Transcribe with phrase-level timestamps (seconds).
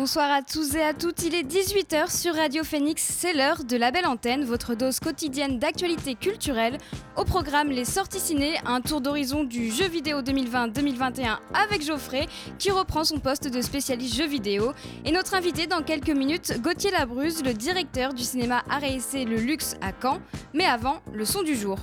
[0.00, 3.76] Bonsoir à tous et à toutes, il est 18h sur Radio Phoenix, c'est l'heure de
[3.76, 6.78] la belle antenne, votre dose quotidienne d'actualité culturelle.
[7.18, 12.26] Au programme Les sorties ciné, un tour d'horizon du jeu vidéo 2020-2021 avec Geoffrey
[12.58, 14.72] qui reprend son poste de spécialiste jeu vidéo.
[15.04, 19.76] Et notre invité dans quelques minutes, Gauthier Labruse, le directeur du cinéma RSC Le Luxe
[19.82, 20.22] à Caen.
[20.54, 21.76] Mais avant, le son du jour.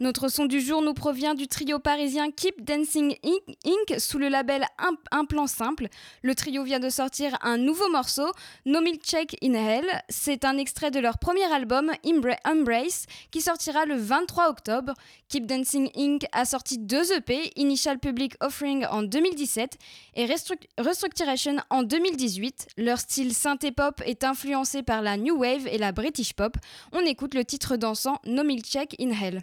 [0.00, 4.00] Notre son du jour nous provient du trio parisien Keep Dancing Inc.
[4.00, 4.64] sous le label
[5.10, 5.88] Un, plan simple.
[6.22, 8.32] Le trio vient de sortir un nouveau morceau,
[8.64, 9.84] No Milkshake in Hell.
[10.08, 11.92] C'est un extrait de leur premier album,
[12.46, 14.94] Embrace, qui sortira le 23 octobre.
[15.28, 16.24] Keep Dancing Inc.
[16.32, 19.76] a sorti deux EP, Initial Public Offering en 2017
[20.14, 20.26] et
[20.78, 22.68] Restructuration en 2018.
[22.78, 26.56] Leur style synthé-pop est influencé par la New Wave et la British Pop.
[26.92, 29.42] On écoute le titre dansant No Milkshake in Hell.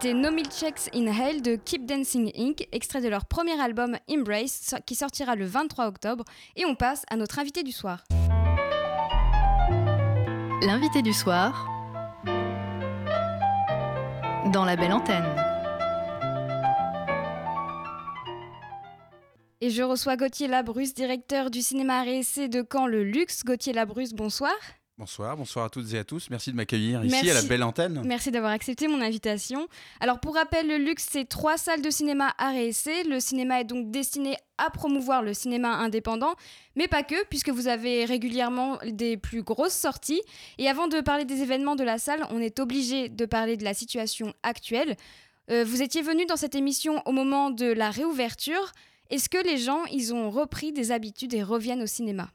[0.00, 4.76] C'était No Milkshakes in Hell de Keep Dancing Inc., extrait de leur premier album Embrace,
[4.86, 6.24] qui sortira le 23 octobre.
[6.54, 8.04] Et on passe à notre invité du soir.
[10.62, 11.66] L'invité du soir
[14.52, 15.26] dans la belle antenne.
[19.60, 23.42] Et je reçois Gauthier Labrus, directeur du cinéma RSC de Caen Le Luxe.
[23.44, 24.54] Gauthier Labrus, bonsoir.
[24.98, 26.28] Bonsoir, bonsoir à toutes et à tous.
[26.28, 28.02] Merci de m'accueillir ici à la belle antenne.
[28.04, 29.68] Merci d'avoir accepté mon invitation.
[30.00, 33.04] Alors pour rappel, le luxe, c'est trois salles de cinéma à réessayer.
[33.04, 36.34] Le cinéma est donc destiné à promouvoir le cinéma indépendant,
[36.74, 40.20] mais pas que, puisque vous avez régulièrement des plus grosses sorties.
[40.58, 43.62] Et avant de parler des événements de la salle, on est obligé de parler de
[43.62, 44.96] la situation actuelle.
[45.48, 48.72] Euh, vous étiez venu dans cette émission au moment de la réouverture.
[49.10, 52.30] Est-ce que les gens, ils ont repris des habitudes et reviennent au cinéma?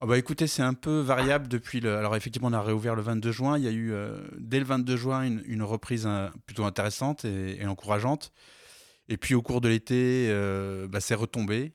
[0.00, 1.96] Ah bah écoutez, c'est un peu variable depuis le.
[1.96, 3.58] Alors effectivement, on a réouvert le 22 juin.
[3.58, 3.92] Il y a eu
[4.38, 6.08] dès le 22 juin une, reprise
[6.46, 8.32] plutôt intéressante et, encourageante.
[9.08, 10.32] Et puis au cours de l'été,
[10.88, 11.74] bah, c'est retombé,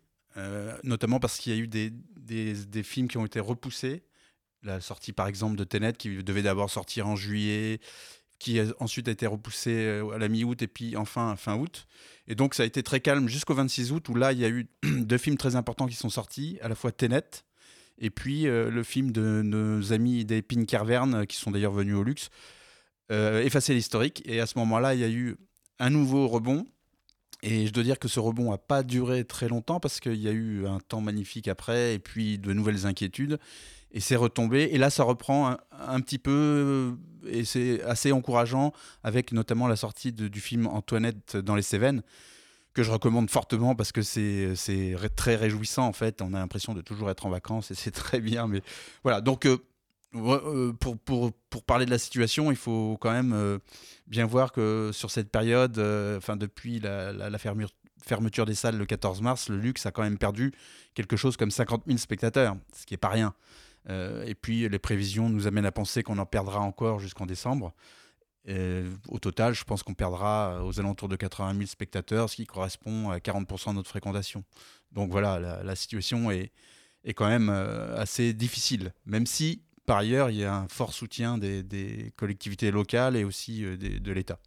[0.84, 1.92] notamment parce qu'il y a eu des,
[2.26, 4.04] des, films qui ont été repoussés.
[4.64, 7.80] La sortie par exemple de Tenet qui devait d'abord sortir en juillet,
[8.40, 11.88] qui ensuite a été repoussé euh, à la mi-août et puis enfin fin août.
[12.28, 14.50] Et donc ça a été très calme jusqu'au 26 août où là il y a
[14.50, 17.44] eu deux films très importants qui sont sortis, à la fois Tenet
[17.98, 21.96] et puis euh, le film de nos amis des Pink Carverne qui sont d'ailleurs venus
[21.96, 22.30] au luxe,
[23.12, 24.22] euh, Effacer l'historique.
[24.26, 25.38] Et à ce moment-là il y a eu
[25.80, 26.66] un nouveau rebond.
[27.44, 30.28] Et je dois dire que ce rebond n'a pas duré très longtemps parce qu'il y
[30.28, 33.40] a eu un temps magnifique après et puis de nouvelles inquiétudes
[33.96, 34.70] et c'est retombé.
[34.72, 40.12] Et là, ça reprend un, petit peu, et c'est assez encourageant, avec notamment la sortie
[40.12, 42.04] du film Antoinette dans les Cévennes,
[42.76, 44.54] que je recommande fortement parce que c'est
[45.16, 46.22] très réjouissant en fait.
[46.22, 48.48] On a l'impression de toujours être en vacances et c'est très bien.
[48.48, 48.62] Mais
[49.02, 49.58] voilà, donc euh,
[50.14, 51.34] euh, pour,
[51.66, 53.58] parler de la situation, il faut quand même euh,
[54.08, 55.80] bien voir que sur cette période,
[56.18, 57.40] enfin depuis la,
[58.06, 60.54] fermeture des salles le 14 mars, le luxe a quand même perdu
[60.94, 63.34] quelque chose comme 50 000 spectateurs, ce qui n'est pas rien.
[63.90, 67.74] Et puis les prévisions nous amènent à penser qu'on en perdra encore jusqu'en décembre.
[68.48, 73.10] Au total, je pense qu'on perdra aux alentours de 80 000 spectateurs, ce qui correspond
[73.10, 74.44] à 40% de notre fréquentation.
[74.92, 76.52] Donc voilà, la, situation est,
[77.04, 80.94] est, quand même euh, assez difficile, même si par ailleurs il y a un fort
[80.94, 84.40] soutien des, collectivités locales et aussi euh, de l'État.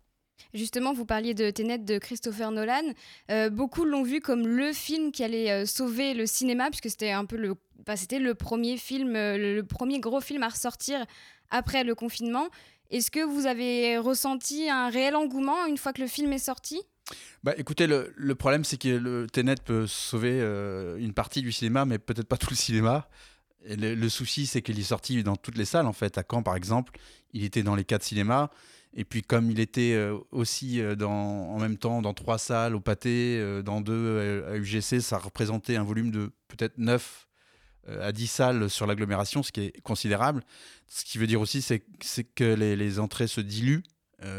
[0.55, 2.83] Justement, vous parliez de Tenet de Christopher Nolan.
[3.31, 7.11] Euh, beaucoup l'ont vu comme le film qui allait euh, sauver le cinéma, puisque c'était
[7.11, 7.55] un peu le,
[7.97, 11.05] c'était le premier film, euh, le, premier gros film à ressortir
[11.51, 12.49] après le confinement.
[12.91, 16.81] Est-ce que vous avez ressenti un réel engouement une fois que le film est sorti?
[17.43, 20.41] Bah, écoutez, le, problème, c'est que le Tenet peut sauver
[20.99, 23.09] une partie du cinéma, mais peut-être pas tout le cinéma.
[23.67, 26.19] Le, souci, c'est qu'il est sorti dans toutes les salles, en fait.
[26.19, 26.93] À Caen, par exemple,
[27.33, 28.51] il était dans les quatre cinémas.
[28.95, 32.75] Et puis comme il était euh, aussi euh, dans, en même temps dans trois salles
[32.75, 37.28] au pâté, euh, dans deux à UGC, ça représentait un volume de peut-être 9
[38.01, 40.43] à 10 salles sur l'agglomération, ce qui est considérable.
[40.87, 41.83] Ce qui veut dire aussi c'est
[42.35, 43.83] que les, entrées se diluent.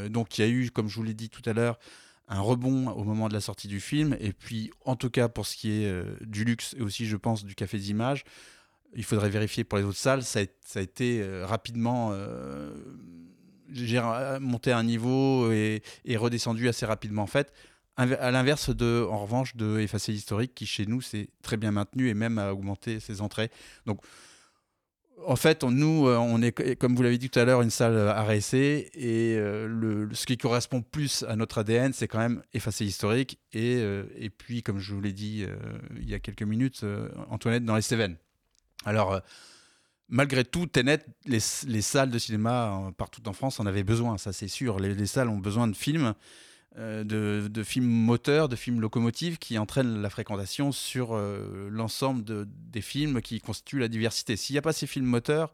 [0.10, 1.80] donc il y a eu, comme je vous l'ai dit tout à l'heure,
[2.28, 4.16] un rebond au moment de la sortie du film.
[4.20, 7.46] Et puis en tout cas pour ce qui est du luxe et aussi je pense
[7.46, 8.24] du Café des Images,
[8.96, 12.14] il faudrait vérifier pour les autres salles, ça a, été rapidement
[13.72, 14.02] j'ai
[14.40, 15.82] monté un niveau et,
[16.16, 17.54] redescendu assez rapidement en fait.
[18.00, 22.08] À l'inverse de, en revanche, de Effacer l'historique, qui chez nous s'est très bien maintenu
[22.08, 23.52] et même a augmenté ses entrées.
[23.86, 24.00] Donc,
[25.26, 27.98] en fait, nous, euh, on est, comme vous l'avez dit tout à l'heure, une salle
[27.98, 28.90] à réessayer.
[28.96, 33.38] Et euh, le, ce qui correspond plus à notre ADN, c'est quand même effacer l'historique.
[33.52, 35.46] Et, euh, et puis, comme je vous l'ai dit
[35.98, 36.86] il y a quelques minutes,
[37.30, 38.16] Antoinette dans les Cévennes.
[38.86, 39.22] Alors,
[40.10, 44.18] malgré tout, Tenet, les, les, salles de cinéma euh, partout en France en avaient besoin,
[44.18, 44.80] ça c'est sûr.
[44.80, 46.14] Les, salles ont besoin de films,
[46.78, 52.82] euh, de, films moteurs, de films locomotives qui entraînent la fréquentation sur euh, l'ensemble des
[52.82, 54.36] films qui constituent la diversité.
[54.36, 55.54] S'il n'y a pas ces films moteurs,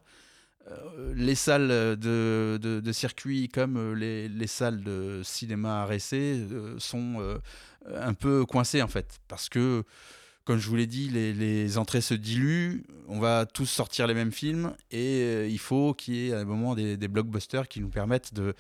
[1.14, 6.00] les salles de, de, circuit comme les, les, salles de cinéma à
[6.80, 7.40] sont
[7.94, 9.84] un peu coincées en fait, parce que
[10.46, 14.32] comme je vous l'ai dit, les, entrées se diluent, on va tous sortir les mêmes
[14.32, 17.90] films et euh, il faut qu'il y ait à un moment des, blockbusters qui nous
[17.90, 18.54] permettent de,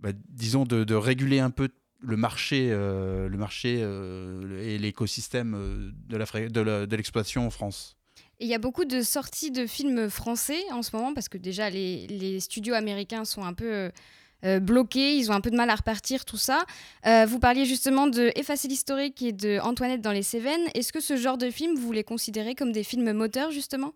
[0.00, 1.68] bah, disons, de, réguler un peu
[2.00, 7.96] le marché, euh, le marché euh, et l'écosystème de l'exploitation en France.
[8.40, 11.70] Il y a beaucoup de sorties de films français en ce moment parce que déjà
[11.70, 13.90] les, les studios américains sont un peu
[14.44, 16.64] euh, bloqués, ils ont un peu de mal à repartir, tout ça.
[17.06, 20.68] Euh, vous parliez justement de Effacer l'historique et de Antoinette dans les Cévennes.
[20.74, 23.94] Est-ce que ce genre de film, vous les considérez comme des films moteurs, justement?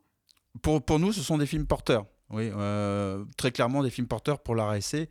[0.61, 2.07] Pour, pour nous, ce sont des films porteurs.
[2.31, 5.09] Oui, euh, très clairement des films porteurs pour la RSC.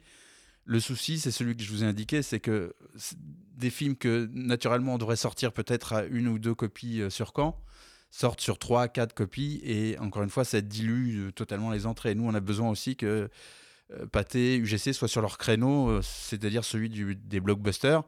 [0.66, 2.76] Le souci, c'est celui que je vous ai indiqué, c'est que
[3.58, 7.62] des films que naturellement on devrait sortir peut-être à une ou deux copies sur camp
[8.12, 12.14] sortent sur trois, quatre copies et encore une fois, ça dilue totalement les entrées.
[12.14, 13.30] Nous, on a besoin aussi que
[13.94, 18.04] euh, Pathé, UGC soient sur leur créneau, euh, c'est-à-dire celui des blockbusters.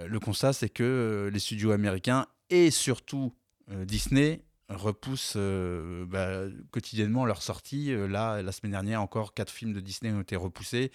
[0.00, 3.32] Euh, le constat, c'est que les studios américains et surtout
[3.68, 7.94] Disney repoussent bah, quotidiennement leurs sorties.
[8.08, 10.90] là, la semaine dernière, encore quatre films de Disney ont été repoussés.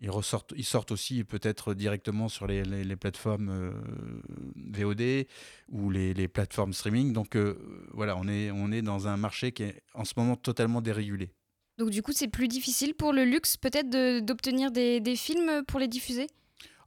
[0.00, 2.62] Ils, ressortent, ils sortent aussi peut-être directement sur les,
[2.96, 3.72] plateformes
[4.56, 5.26] VOD
[5.68, 7.12] ou les, les, plateformes streaming.
[7.12, 7.36] Donc
[7.92, 11.32] voilà, on est, on est dans un marché qui est en ce moment totalement dérégulé.
[11.80, 13.88] Donc du coup, c'est plus difficile pour le luxe peut-être
[14.20, 16.26] d'obtenir des, films pour les diffuser?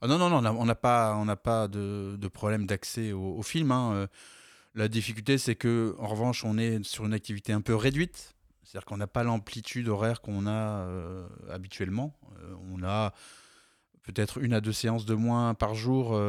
[0.00, 3.72] Ah Non, non, non, on n'a pas, on pas de, problème d'accès aux, films.
[3.72, 4.06] Hein.
[4.76, 8.33] La difficulté, c'est que en revanche, on est sur une activité un peu réduite.
[8.74, 10.84] C'est-à-dire qu'on n'a pas l'amplitude horaire qu'on a
[11.48, 12.12] habituellement.
[12.72, 13.14] on a
[14.02, 16.20] peut-être une à deux séances de moins par jour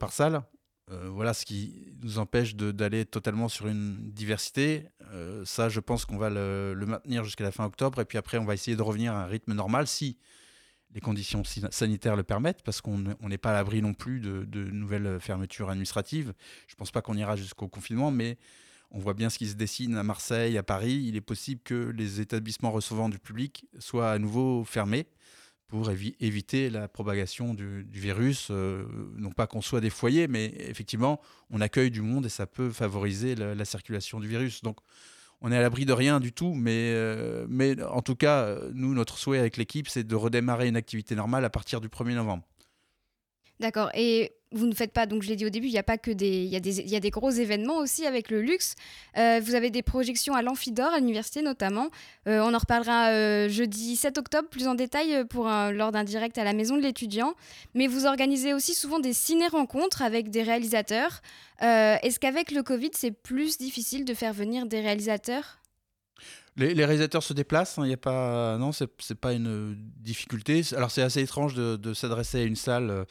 [0.00, 0.42] par salle.
[0.90, 4.88] Euh, voilà ce qui nous empêche d'aller totalement sur une diversité.
[5.12, 8.00] Euh, ça, je pense qu'on va le, maintenir jusqu'à la fin octobre.
[8.00, 10.18] Et puis après, on va essayer de revenir à un rythme normal si
[10.94, 15.18] les conditions sanitaires le permettent, parce qu'on n'est pas à l'abri non plus de, nouvelles
[15.20, 16.34] fermetures administratives.
[16.66, 18.36] Je ne pense pas qu'on ira jusqu'au confinement, mais
[18.92, 21.04] on voit bien ce qui se dessine à Marseille, à Paris.
[21.06, 25.06] Il est possible que les établissements recevant du public soient à nouveau fermés
[25.66, 28.48] pour éviter la propagation du, virus.
[28.50, 28.84] Euh,
[29.16, 32.70] non pas qu'on soit des foyers, mais effectivement, on accueille du monde et ça peut
[32.70, 34.62] favoriser la, circulation du virus.
[34.62, 34.76] Donc,
[35.40, 37.46] on est à l'abri de rien du tout, mais, euh,
[37.90, 41.50] en tout cas, nous, notre souhait avec l'équipe, c'est de redémarrer une activité normale à
[41.50, 42.44] partir du 1er novembre.
[43.62, 43.90] D'accord.
[43.94, 45.98] Et vous ne faites pas, donc je l'ai dit au début, il n'y a pas
[45.98, 48.74] que des, il y a des, y a des gros événements aussi avec le luxe.
[49.16, 51.88] Euh, vous avez des projections à l'Amphidor, à l'université notamment.
[52.26, 56.38] Euh, on en reparlera euh, jeudi 7 octobre plus en détail pour lors d'un direct
[56.38, 57.34] à la maison de l'étudiant.
[57.74, 61.22] Mais vous organisez aussi souvent des ciné-rencontres avec des réalisateurs.
[61.60, 65.58] Est-ce qu'avec le Covid, c'est plus difficile de faire venir des réalisateurs?
[66.56, 70.62] Les, réalisateurs se déplacent, il hein, a pas, non, c'est pas une difficulté.
[70.76, 73.06] Alors c'est assez étrange de s'adresser à une salle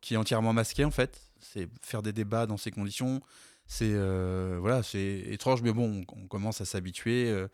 [0.00, 1.20] qui est entièrement masqué en fait.
[1.40, 3.20] C'est faire des débats dans ces conditions.
[3.66, 7.30] C'est euh, voilà, c'est étrange, mais bon, on, commence à s'habituer.
[7.30, 7.48] Euh,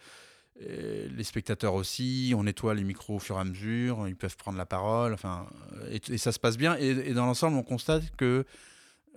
[1.15, 4.57] les spectateurs aussi, on nettoie les micros au fur et à mesure, ils peuvent prendre
[4.57, 5.47] la parole, enfin,
[5.91, 6.75] et, ça se passe bien.
[6.77, 8.47] Et, dans l'ensemble, on constate que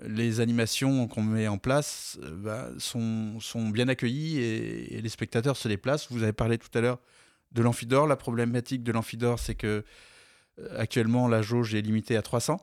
[0.02, 5.56] les animations qu'on met en place euh, bah, sont, sont, bien accueillies et, les spectateurs
[5.56, 6.12] se déplacent.
[6.12, 7.00] Vous avez parlé tout à l'heure
[7.54, 8.08] de l'amphidore.
[8.08, 9.86] La problématique de l'amphidore, c'est que
[10.78, 12.60] actuellement la jauge est limitée à 300.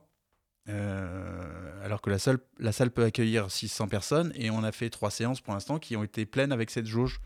[0.68, 4.90] Euh, alors que la salle, la salle peut accueillir 600 personnes et on a fait
[4.90, 7.20] trois séances pour l'instant qui ont été pleines avec cette jauge.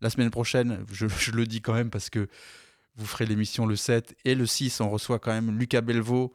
[0.00, 2.28] La semaine prochaine, je, le dis quand même parce que
[2.96, 6.32] vous ferez l'émission le 7 et le 6, on reçoit quand même Lucas Belvaux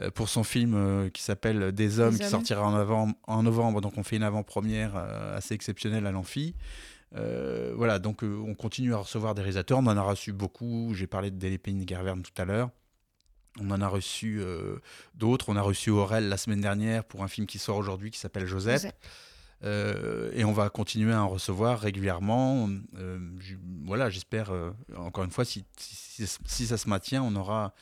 [0.00, 3.80] euh, pour son film euh, qui s'appelle Des hommes, qui sortira en, avant, en novembre.
[3.80, 6.54] Donc on fait une avant-première assez exceptionnelle à l'Amphi.
[7.12, 9.78] voilà, donc on continue à recevoir des réalisateurs.
[9.78, 10.92] On en a reçu beaucoup.
[10.92, 12.70] J'ai parlé de Delépine Gerverne tout à l'heure.
[13.60, 14.76] On en a reçu euh,
[15.14, 15.48] d'autres.
[15.48, 18.46] On a reçu Aurel la semaine dernière pour un film qui sort aujourd'hui qui s'appelle
[18.46, 18.86] Joseph.
[19.64, 22.68] Euh, et on va continuer à en recevoir régulièrement.
[22.96, 23.18] Euh,
[23.84, 24.52] voilà, j'espère,
[24.96, 27.74] encore une fois, si, si, ça se maintient, on aura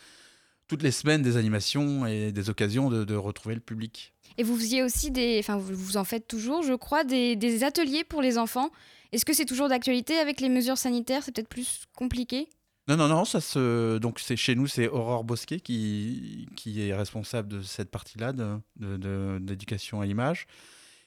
[0.68, 4.14] toutes les semaines des animations et des occasions de, retrouver le public.
[4.38, 8.04] Et vous faisiez aussi des, enfin vous en faites toujours, je crois, des, des ateliers
[8.04, 8.70] pour les enfants.
[9.12, 11.23] Est-ce que c'est toujours d'actualité avec les mesures sanitaires?
[11.23, 12.49] C'est peut-être plus compliqué?
[12.88, 13.99] Non, non, non, ça se...
[13.99, 18.33] donc c'est chez nous, c'est Aurore Bosquet qui, qui est responsable de cette partie-là
[18.76, 20.47] d'éducation de, à l'image.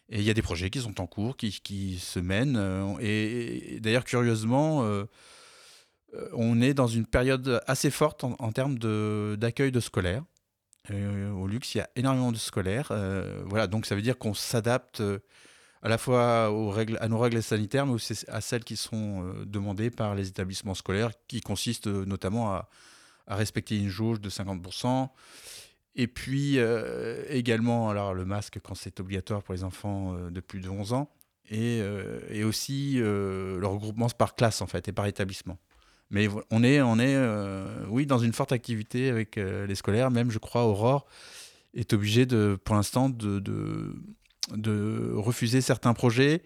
[0.09, 2.57] Et il y a des projets qui sont en cours, qui, qui se mènent.
[2.57, 5.05] Euh, et, d'ailleurs, curieusement, euh,
[6.15, 8.79] euh, on est dans une période assez forte en, termes
[9.37, 10.23] d'accueil de, scolaires.
[10.89, 12.91] au luxe, il y a énormément de scolaires.
[13.45, 15.03] voilà, donc ça veut dire qu'on s'adapte
[15.81, 19.23] à la fois aux règles, à nos règles sanitaires, mais aussi à celles qui sont
[19.23, 22.69] euh, demandées par les établissements scolaires, qui consistent euh, notamment à,
[23.27, 25.07] respecter une jauge de 50%.
[25.95, 30.61] Et puis euh, également alors, le masque quand c'est obligatoire pour les enfants de plus
[30.61, 31.11] de 11 ans.
[31.51, 31.81] Et,
[32.29, 35.57] et aussi le regroupement par classe en fait et par établissement.
[36.09, 37.17] Mais on est, on est
[37.87, 40.09] oui, dans une forte activité avec les scolaires.
[40.09, 41.07] Même, je crois, Aurore
[41.75, 43.95] est obligée de, pour l'instant de, de
[44.55, 46.43] de refuser certains projets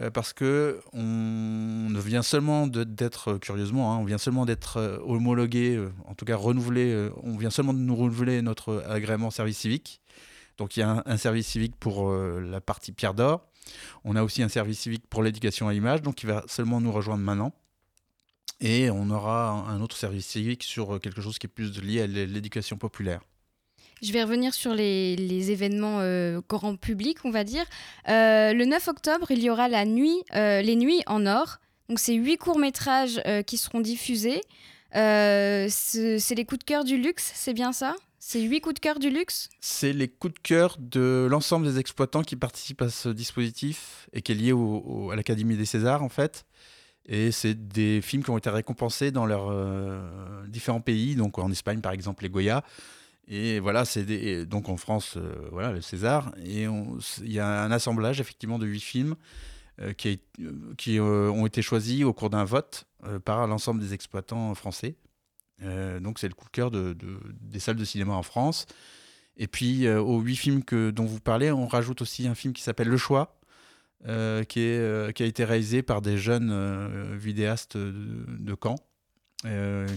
[0.00, 5.76] euh, parce que on vient seulement d'être curieusement, hein, on vient seulement d'être euh, homologué,
[5.76, 10.00] euh, en tout cas renouvelé, on vient seulement de nous renouveler notre agrément service civique.
[10.56, 13.46] Donc il y a un, service civique pour la partie Pierre d'Or.
[14.04, 16.92] On a aussi un service civique pour l'éducation à l'image, donc il va seulement nous
[16.92, 17.52] rejoindre maintenant.
[18.60, 22.06] Et on aura un autre service civique sur quelque chose qui est plus lié à
[22.06, 23.22] l'éducation populaire.
[24.02, 27.64] Je vais revenir sur les, événements euh, grand public, on va dire.
[28.08, 31.58] Euh, le 9 octobre, il y aura la nuit, euh, les Nuits en Or.
[31.88, 34.40] Donc, c'est huit courts-métrages qui seront diffusés.
[34.92, 37.94] c'est les coups de cœur du luxe, c'est bien ça?
[38.18, 39.48] C'est huit coups de cœur du luxe?
[39.60, 44.22] C'est les coups de cœur de l'ensemble des exploitants qui participent à ce dispositif et
[44.22, 44.52] qui est lié
[45.12, 46.44] à l'Académie des Césars, en fait.
[47.06, 49.52] Et c'est des films qui ont été récompensés dans leurs
[50.48, 52.64] différents pays, donc en Espagne par exemple les Goya,
[53.28, 56.32] et voilà, c'est donc en France, euh, voilà, le César.
[56.44, 59.14] Et il y a un assemblage effectivement de huit films
[59.80, 60.18] euh, qui,
[60.98, 62.86] euh, ont été choisis au cours d'un vote
[63.24, 64.94] par l'ensemble des exploitants français.
[65.60, 66.96] donc c'est le coup de cœur de,
[67.40, 68.66] des salles de cinéma en France.
[69.36, 70.62] Et puis aux huit films
[70.92, 73.40] dont vous parlez, on rajoute aussi un film qui s'appelle Le Choix,
[74.04, 78.76] qui a été réalisé par des jeunes vidéastes de, de Caen,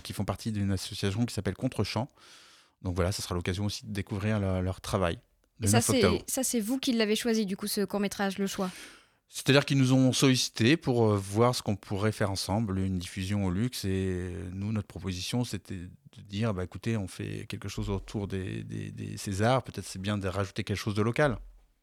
[0.01, 2.09] qui font partie d'une association qui s'appelle Contre-champ.
[2.85, 5.19] Donc voilà, ça sera l'occasion aussi de découvrir leur travail.
[5.61, 8.69] Et ça, c'est vous qui l'avez choisi, du coup, ce court-métrage, le choix?
[9.27, 13.45] C'est-à-dire qu'ils nous ont sollicité pour euh, voir ce qu'on pourrait faire ensemble, une diffusion
[13.45, 13.83] au luxe.
[13.83, 18.63] Et nous, notre proposition, c'était de dire, bah, écoutez, on fait quelque chose autour des,
[18.63, 21.37] des, Césars, peut-être c'est bien de rajouter quelque chose de local.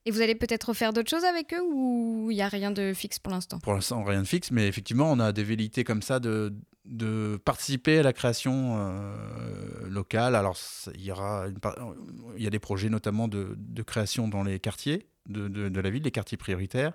[0.04, 2.92] Et vous allez peut-être faire d'autres choses avec eux ou il n'y a rien de
[2.92, 3.59] fixe pour l'instant?
[3.61, 6.52] Pour l'instant, rien de fixe, mais effectivement, on a des velléités comme ça de,
[6.85, 10.35] de participer à la création euh, locale.
[10.35, 10.59] Alors,
[10.94, 11.47] il y, aura
[12.37, 15.90] il y a des projets notamment de, de création dans les quartiers de, de, la
[15.90, 16.92] ville, les quartiers prioritaires.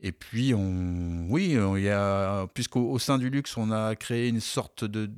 [0.00, 5.10] Et puis, on, oui, il puisqu'au sein du luxe, on a créé une sorte de,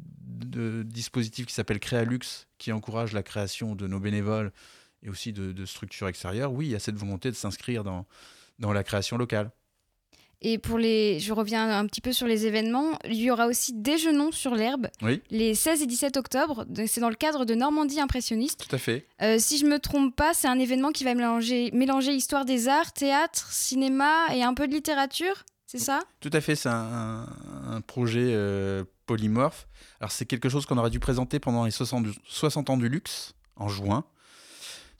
[0.84, 4.52] dispositif qui s'appelle Créalux, qui encourage la création de nos bénévoles
[5.04, 6.52] et aussi de, structures extérieures.
[6.52, 8.06] Oui, il y a cette volonté de s'inscrire dans,
[8.58, 9.50] dans la création locale.
[10.46, 13.72] Et pour les, je reviens un petit peu sur les événements, il y aura aussi
[13.72, 14.88] Déjeunons sur l'herbe
[15.30, 16.66] les 16 et 17 octobre.
[16.86, 18.66] C'est dans le cadre de Normandie impressionniste.
[18.68, 19.06] Tout à fait.
[19.22, 22.68] Euh, si je me trompe pas, c'est un événement qui va mélanger, mélanger histoire des
[22.68, 25.44] arts, théâtre, cinéma et un peu de littérature.
[25.66, 26.00] C'est ça?
[26.20, 27.26] Tout à fait, c'est un,
[27.86, 29.66] projet euh, polymorphe.
[29.98, 33.34] Alors c'est quelque chose qu'on aurait dû présenter pendant les 60, 60 ans du luxe
[33.56, 34.04] en juin.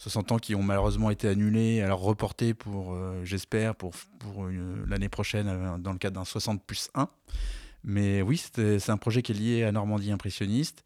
[0.05, 4.47] 60 ans qui ont malheureusement été annulés, alors reportés pour, euh, j'espère, pour, pour
[4.87, 7.09] l'année prochaine euh, dans le cadre d'un 60 plus 1.
[7.85, 10.85] Mais oui, c'est un projet qui est lié à Normandie impressionniste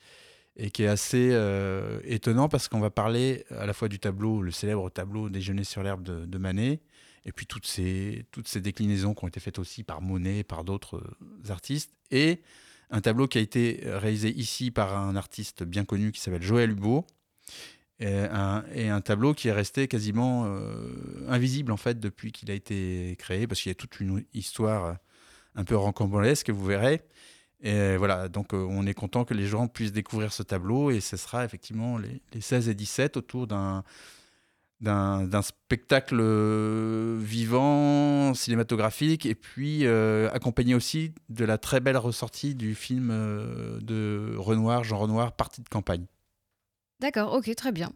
[0.56, 4.40] et qui est assez euh, étonnant parce qu'on va parler à la fois du tableau,
[4.40, 6.80] le célèbre tableau Déjeuner sur l'herbe de, Manet,
[7.24, 10.62] et puis toutes ces, toutes ces déclinaisons qui ont été faites aussi par Monet, par
[10.62, 11.02] d'autres
[11.48, 12.40] artistes, et
[12.90, 16.70] un tableau qui a été réalisé ici par un artiste bien connu qui s'appelle Joël
[16.70, 17.04] Hubeau,
[18.00, 23.16] et un, tableau qui est resté quasiment euh, invisible en fait depuis qu'il a été
[23.18, 24.98] créé parce qu'il y a toute une histoire
[25.56, 27.02] un peu rocambolesque vous verrez
[27.60, 31.00] et voilà donc euh, on est content que les gens puissent découvrir ce tableau et
[31.00, 33.82] ce sera effectivement les, 16 et 17 autour d'un
[35.42, 36.22] spectacle
[37.18, 44.36] vivant, cinématographique, et puis euh, accompagné aussi de la très belle ressortie du film de
[44.36, 46.06] Renoir, Jean Renoir, Partie de campagne.
[47.00, 47.92] D'accord, ok, très bien.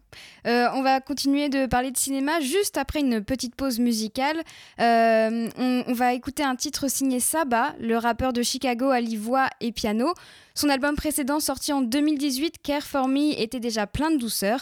[0.47, 4.41] Euh, on va continuer de parler de cinéma juste après une petite pause musicale.
[4.79, 9.73] Euh, on, va écouter un titre signé Saba, le rappeur de Chicago à voix et
[9.73, 10.13] piano.
[10.55, 14.61] Son album précédent, sorti en 2018, Care for Me, était déjà plein de douceur.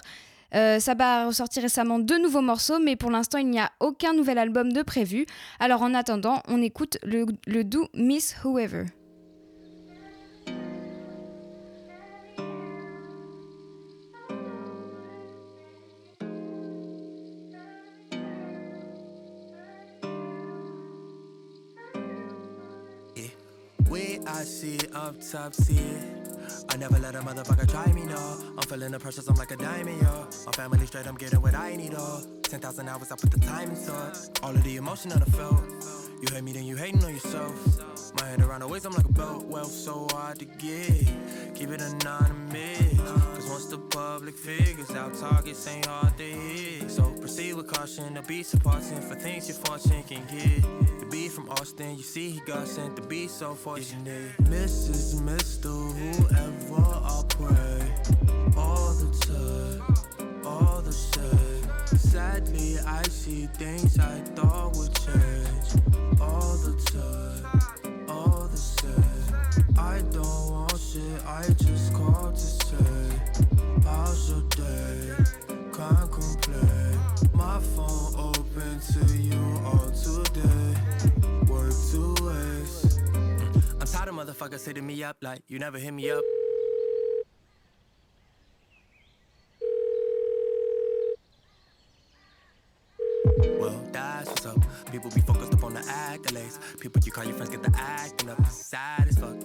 [0.56, 4.14] Euh, Saba a ressorti récemment deux nouveaux morceaux, mais pour l'instant, il n'y a aucun
[4.14, 5.28] nouvel album de prévu.
[5.60, 8.86] Alors en attendant, on écoute le, le doux Miss Whoever.
[23.94, 25.82] I see up top, see.
[26.70, 28.38] I never let a motherfucker try me, no.
[28.58, 30.28] I'm feeling the pressures, I'm like a diamond, yo.
[30.46, 32.24] My family straight, I'm getting what I need, oh.
[32.44, 34.40] 10,000 hours, I put the time into it.
[34.44, 35.62] All of the emotion that I felt.
[36.22, 38.01] You hate me, then you hating on yourself.
[38.20, 39.46] My head around the waist, I'm like a belt.
[39.46, 41.08] Wealth so hard to get.
[41.56, 43.00] Keep it anonymous.
[43.00, 46.92] Cause once the public figures out, targets ain't hard to hit.
[46.92, 48.14] So proceed with caution.
[48.14, 50.62] The beats supporting for things your fortune can get.
[51.00, 54.36] The beat from Austin, you see he got sent to be so fortunate.
[54.44, 55.22] Mrs.
[55.22, 55.72] Mr.
[55.98, 58.12] Whoever I pray.
[58.58, 61.98] All the time, all the same.
[61.98, 67.71] Sadly, I see things I thought would change all the time, the.
[69.92, 72.78] I don't want shit, I just called to say,
[73.84, 75.16] How's your day?
[75.74, 76.98] Can't complain.
[77.34, 80.76] My phone open to you all today.
[81.52, 83.00] Work two ways.
[83.82, 86.24] I'm tired of motherfuckers hitting me up like you never hit me up.
[93.60, 94.64] Well, that's what's up.
[94.92, 96.60] People be focused up on the accolades.
[96.80, 98.46] People you call your friends get the acting up.
[98.48, 99.36] Sad as fuck.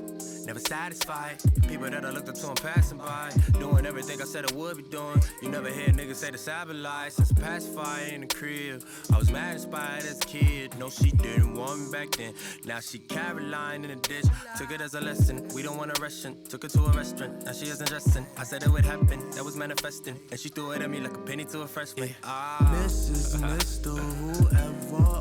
[0.44, 1.37] Never satisfied.
[1.68, 3.32] People that I looked up to and passing by.
[3.61, 5.22] Doing everything I said I would be doing.
[5.42, 6.76] You never hear niggas say the Sabbath
[7.12, 8.82] since pacifier in the crib.
[9.12, 10.76] I was mad inspired as a kid.
[10.78, 12.35] No, she didn't want me back then.
[12.64, 14.26] Now she Caroline in the ditch.
[14.59, 15.48] Took it as a lesson.
[15.54, 17.44] We don't want a rush Took her to a restaurant.
[17.44, 18.26] Now she isn't dressing.
[18.37, 19.30] I said it would happen.
[19.32, 20.18] That was manifesting.
[20.30, 22.09] And she threw it at me like a penny to a freshman.
[22.09, 22.14] Yeah.
[22.24, 22.72] Ah.
[22.82, 23.37] Mrs.
[23.37, 23.96] Mr.
[24.37, 24.75] Whoever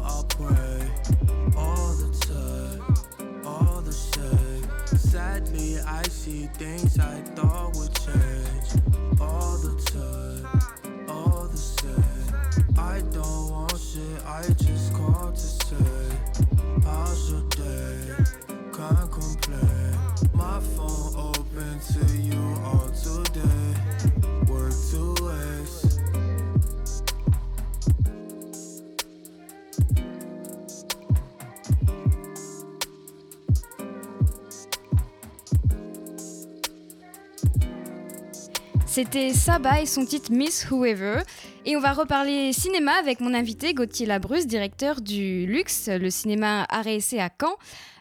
[0.06, 4.98] I pray all the time, all the same.
[4.98, 8.70] Sadly, I see things I thought would change
[9.20, 12.78] all the time, all the same.
[12.78, 16.06] I don't want shit, I just called to say.
[38.96, 41.18] C'était Saba et son titre Miss Whoever.
[41.66, 46.66] Et on va reparler cinéma avec mon invité Gauthier Labrusse, directeur du Luxe, le cinéma
[46.72, 47.58] RSC à Caen.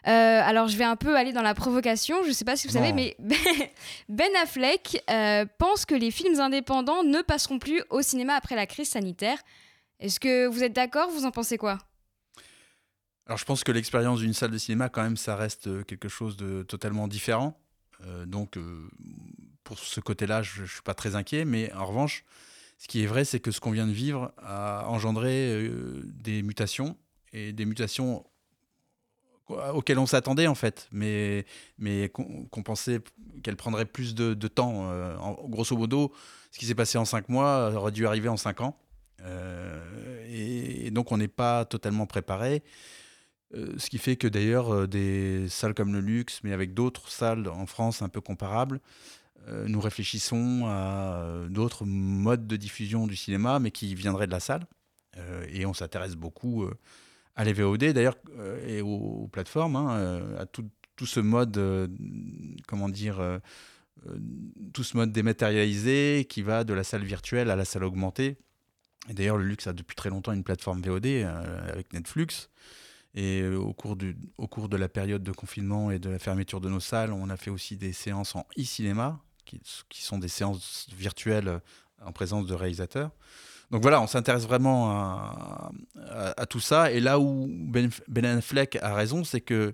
[0.07, 2.65] Euh, alors je vais un peu aller dans la provocation, je ne sais pas si
[2.65, 3.17] vous savez, mais
[4.07, 8.65] Ben Affleck euh, pense que les films indépendants ne passeront plus au cinéma après la
[8.65, 9.39] crise sanitaire.
[9.99, 11.09] Est-ce que vous êtes d'accord?
[11.09, 11.77] Vous en pensez quoi?
[13.25, 16.37] Alors je pense que l'expérience d'une salle de cinéma, quand même, ça reste quelque chose
[16.37, 17.59] de totalement différent.
[18.05, 18.57] Euh, donc
[19.65, 21.43] pour ce côté-là, je ne suis pas très inquiet.
[21.43, 22.23] Mais en revanche,
[22.77, 26.43] ce qui est vrai, c'est que ce qu'on vient de vivre a engendré euh, des
[26.43, 26.95] mutations
[27.33, 28.25] et des mutations
[29.47, 31.45] auxquelles on s'attendait en fait, mais,
[31.77, 33.01] mais qu'on pensait
[33.43, 34.89] qu'elles prendraient plus de, temps.
[34.89, 36.11] Euh, en, grosso modo,
[36.51, 38.75] ce qui s'est passé en cinq mois aurait dû arriver en cinq ans.
[39.21, 42.63] Euh, et, donc on n'est pas totalement préparé.
[43.53, 47.67] ce qui fait que d'ailleurs des salles comme le Luxe, mais avec d'autres salles en
[47.67, 48.79] France un peu comparables,
[49.47, 54.39] nous réfléchissons à euh, d'autres modes de diffusion du cinéma, mais qui viendraient de la
[54.39, 54.65] salle.
[55.17, 56.67] Euh, et on s'intéresse beaucoup
[57.35, 58.17] à les VOD, d'ailleurs,
[58.65, 61.59] et aux, plateformes, hein, à tout, tout, ce mode,
[62.65, 63.21] comment dire,
[64.73, 68.37] tout ce mode dématérialisé qui va de la salle virtuelle à la salle augmentée.
[69.09, 71.07] Et d'ailleurs, le luxe a depuis très longtemps une plateforme VOD
[71.67, 72.49] avec Netflix.
[73.15, 76.61] Et au cours, du, au cours de la période de confinement et de la fermeture
[76.61, 80.87] de nos salles, on a fait aussi des séances en e-cinéma, qui, sont des séances
[80.95, 81.59] virtuelles euh,
[82.03, 83.11] en présence de réalisateurs.
[83.71, 86.91] Donc voilà, on s'intéresse vraiment à, tout ça.
[86.91, 89.73] Et là où Ben, ben Affleck a raison, c'est que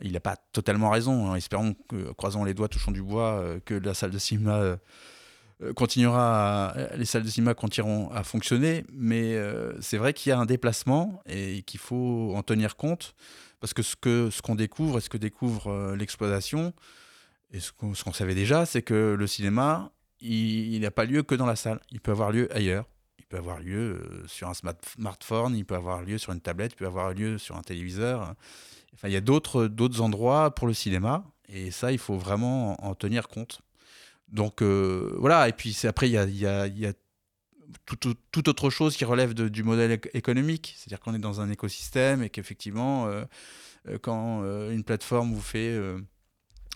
[0.00, 1.32] il n'a pas totalement raison.
[1.32, 1.34] Hein.
[1.34, 4.76] Espérons que, croisons les doigts, touchons du bois, euh, que la salle de cinéma euh,
[5.74, 8.84] continuera, les salles de cinéma continueront à fonctionner.
[8.92, 9.36] Mais
[9.80, 13.16] c'est vrai qu'il y a un déplacement et qu'il faut en tenir compte
[13.58, 16.72] parce que ce que ce qu'on découvre et ce que découvre l'exploitation,
[17.52, 21.46] et ce qu'on savait déjà, c'est que le cinéma, il n'a pas lieu que dans
[21.46, 21.80] la salle.
[21.90, 22.84] Il peut avoir lieu ailleurs.
[23.18, 26.72] Il peut avoir lieu euh, sur un smartphone, il peut avoir lieu sur une tablette,
[26.72, 28.34] il peut avoir lieu sur un téléviseur.
[28.94, 31.24] Enfin, il y a d'autres endroits pour le cinéma.
[31.48, 33.62] Et ça, il faut vraiment en tenir compte.
[34.28, 36.92] Donc euh, voilà, et puis après, il y a, y
[37.86, 40.74] tout, autre chose qui relève du modèle économique.
[40.76, 43.24] C'est-à-dire qu'on est dans un écosystème et qu'effectivement, euh,
[44.02, 45.78] quand une plateforme vous fait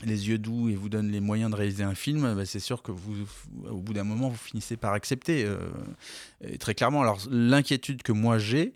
[0.03, 2.83] les yeux doux et vous donne les moyens de réaliser un film, bah, c'est sûr
[2.83, 3.15] que vous,
[3.69, 5.45] au bout d'un moment, vous finissez par accepter.
[5.45, 5.59] Euh,
[6.59, 7.03] très clairement.
[7.03, 8.75] Alors, l'inquiétude que moi j'ai,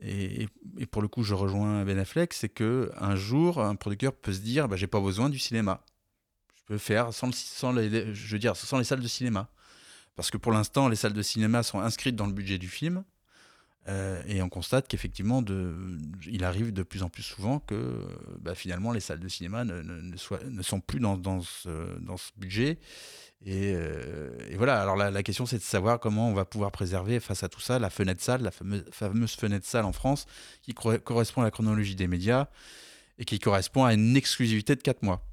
[0.00, 0.46] et,
[0.90, 4.40] pour le coup, je rejoins Ben Affleck, c'est que un jour, un producteur peut se
[4.40, 5.84] dire, bah, j'ai pas besoin du cinéma.
[6.56, 8.14] Je peux faire sans, sans les,
[8.84, 9.48] salles de cinéma.
[10.14, 13.04] Parce que pour l'instant, les salles de cinéma sont inscrites dans le budget du film.
[13.86, 15.42] Euh, et on constate qu'effectivement,
[16.26, 18.06] il arrive de plus en plus souvent que
[18.40, 21.68] bah, finalement les salles de cinéma ne, ne, sont plus dans, ce,
[22.36, 22.78] budget.
[23.46, 27.42] Euh, et, voilà, alors la, question c'est de savoir comment on va pouvoir préserver face
[27.44, 30.26] à tout ça la fenêtre salle, la fameuse, fameuse fenêtre salle en France,
[30.60, 32.48] qui correspond à la chronologie des médias
[33.18, 35.27] et qui correspond à une exclusivité de 4 mois.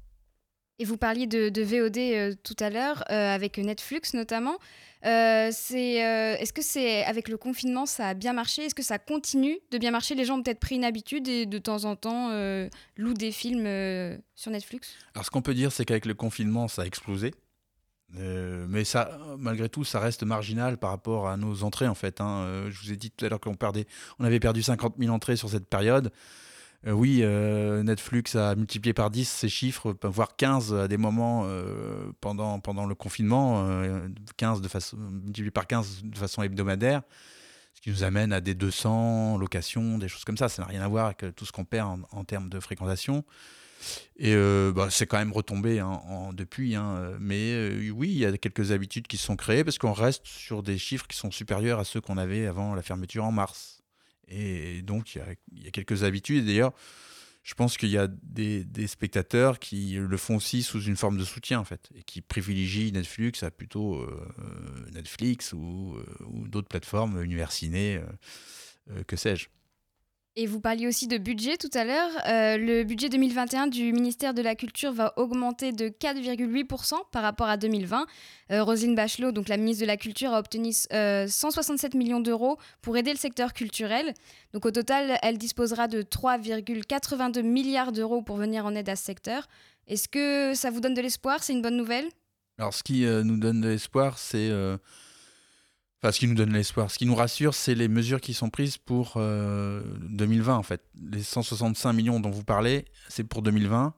[0.78, 4.58] Et vous parliez de, VOD euh, tout à l'heure, avec Netflix notamment.
[5.06, 8.64] Euh, c'est, euh, est-ce que c'est avec le confinement ça a bien marché?
[8.64, 10.14] Est-ce que ça continue de bien marcher?
[10.14, 13.30] Les gens ont peut-être pris une habitude et de temps en temps euh, louent des
[13.30, 14.94] films sur Netflix?
[15.14, 17.34] Alors ce qu'on peut dire c'est qu'avec le confinement ça a explosé.
[18.10, 22.20] mais ça, malgré tout, ça reste marginal par rapport à nos entrées en fait.
[22.20, 22.66] Hein.
[22.70, 23.56] je vous ai dit tout à l'heure qu'on
[24.18, 26.10] on avait perdu 50 000 entrées sur cette période.
[26.86, 31.44] Euh, oui, euh, Netflix a multiplié par 10 ses chiffres, voire 15 à des moments
[31.46, 33.68] euh, pendant, pendant le confinement,
[34.36, 37.02] 15 de façon, multiplié par 15 de façon hebdomadaire,
[37.74, 40.48] ce qui nous amène à des 200 locations, des choses comme ça.
[40.48, 43.24] Ça n'a rien à voir avec tout ce qu'on perd en, termes de fréquentation.
[44.16, 44.34] Et
[44.74, 46.00] bah, c'est quand même retombé hein,
[46.32, 46.76] depuis.
[46.76, 47.16] Hein.
[47.18, 50.62] mais oui, il y a quelques habitudes qui se sont créées parce qu'on reste sur
[50.62, 53.75] des chiffres qui sont supérieurs à ceux qu'on avait avant la fermeture en mars.
[54.28, 56.46] Et donc, il y a, quelques habitudes.
[56.46, 56.72] D'ailleurs,
[57.42, 61.24] je pense qu'il y a des, spectateurs qui le font aussi sous une forme de
[61.24, 64.34] soutien, en fait, et qui privilégient Netflix à plutôt euh,
[64.92, 68.00] Netflix ou, euh, ou d'autres plateformes, Universiné,
[68.90, 69.48] euh, que sais-je.
[70.38, 72.10] Et vous parliez aussi de budget tout à l'heure.
[72.28, 77.46] Euh, le budget 2021 du ministère de la Culture va augmenter de 4,8% par rapport
[77.46, 78.04] à 2020.
[78.52, 82.58] Euh, Roselyne Bachelot, donc la ministre de la Culture, a obtenu 167 euh, millions d'euros
[82.82, 84.12] pour aider le secteur culturel.
[84.52, 89.04] Donc au total, elle disposera de 3,82 milliards d'euros pour venir en aide à ce
[89.04, 89.48] secteur.
[89.88, 91.42] Est-ce que ça vous donne de l'espoir?
[91.42, 92.10] C'est une bonne nouvelle?
[92.58, 94.50] Alors ce qui nous donne de l'espoir, c'est
[96.02, 98.50] Enfin, ce qui nous donne l'espoir, ce qui nous rassure, c'est les mesures qui sont
[98.50, 100.82] prises pour 2020 euh, en fait.
[100.94, 103.94] Les 165 millions dont vous parlez, c'est pour 2020.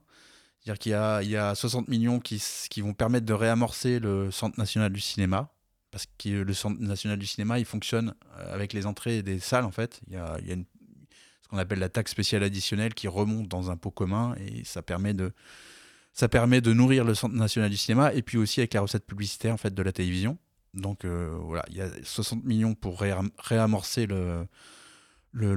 [0.61, 2.41] C'est-à-dire qu'il y a, il y a 60 millions qui,
[2.81, 5.53] vont permettre de réamorcer le Centre national du cinéma.
[5.91, 9.65] Parce que le Centre national du cinéma, il fonctionne euh, avec les entrées des salles
[9.65, 10.01] en fait.
[10.07, 13.91] Il y a, ce qu'on appelle la taxe spéciale additionnelle qui remonte dans un pot
[13.91, 15.33] commun et ça permet de,
[16.73, 19.93] nourrir le Centre national du cinéma et puis aussi avec la recette publicitaire de la
[19.93, 20.39] télévision.
[20.79, 24.47] Donc euh, voilà, il y a 60 millions pour réamorcer le,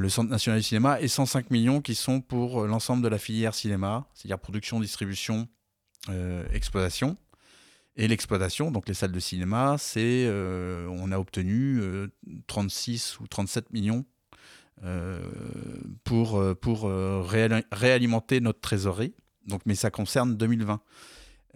[0.10, 4.06] Centre national du cinéma et 105 millions qui sont pour l'ensemble de la filière cinéma,
[4.14, 5.48] c'est-à-dire production, distribution,
[6.10, 7.18] euh, exploitation.
[7.98, 11.82] Et l'exploitation, donc les salles de cinéma, c'est euh, on a obtenu
[12.48, 14.06] 36 ou 37 millions
[16.04, 16.92] pour, pour
[17.72, 19.14] réalimenter notre trésorerie.
[19.46, 20.82] Donc, mais ça concerne 2020.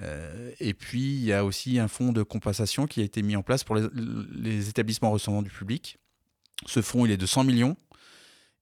[0.01, 3.35] Euh, et puis, il y a aussi un fonds de compensation qui a été mis
[3.35, 5.97] en place pour les, établissements recevant du public.
[6.65, 7.77] Ce fonds, il est de 100 millions.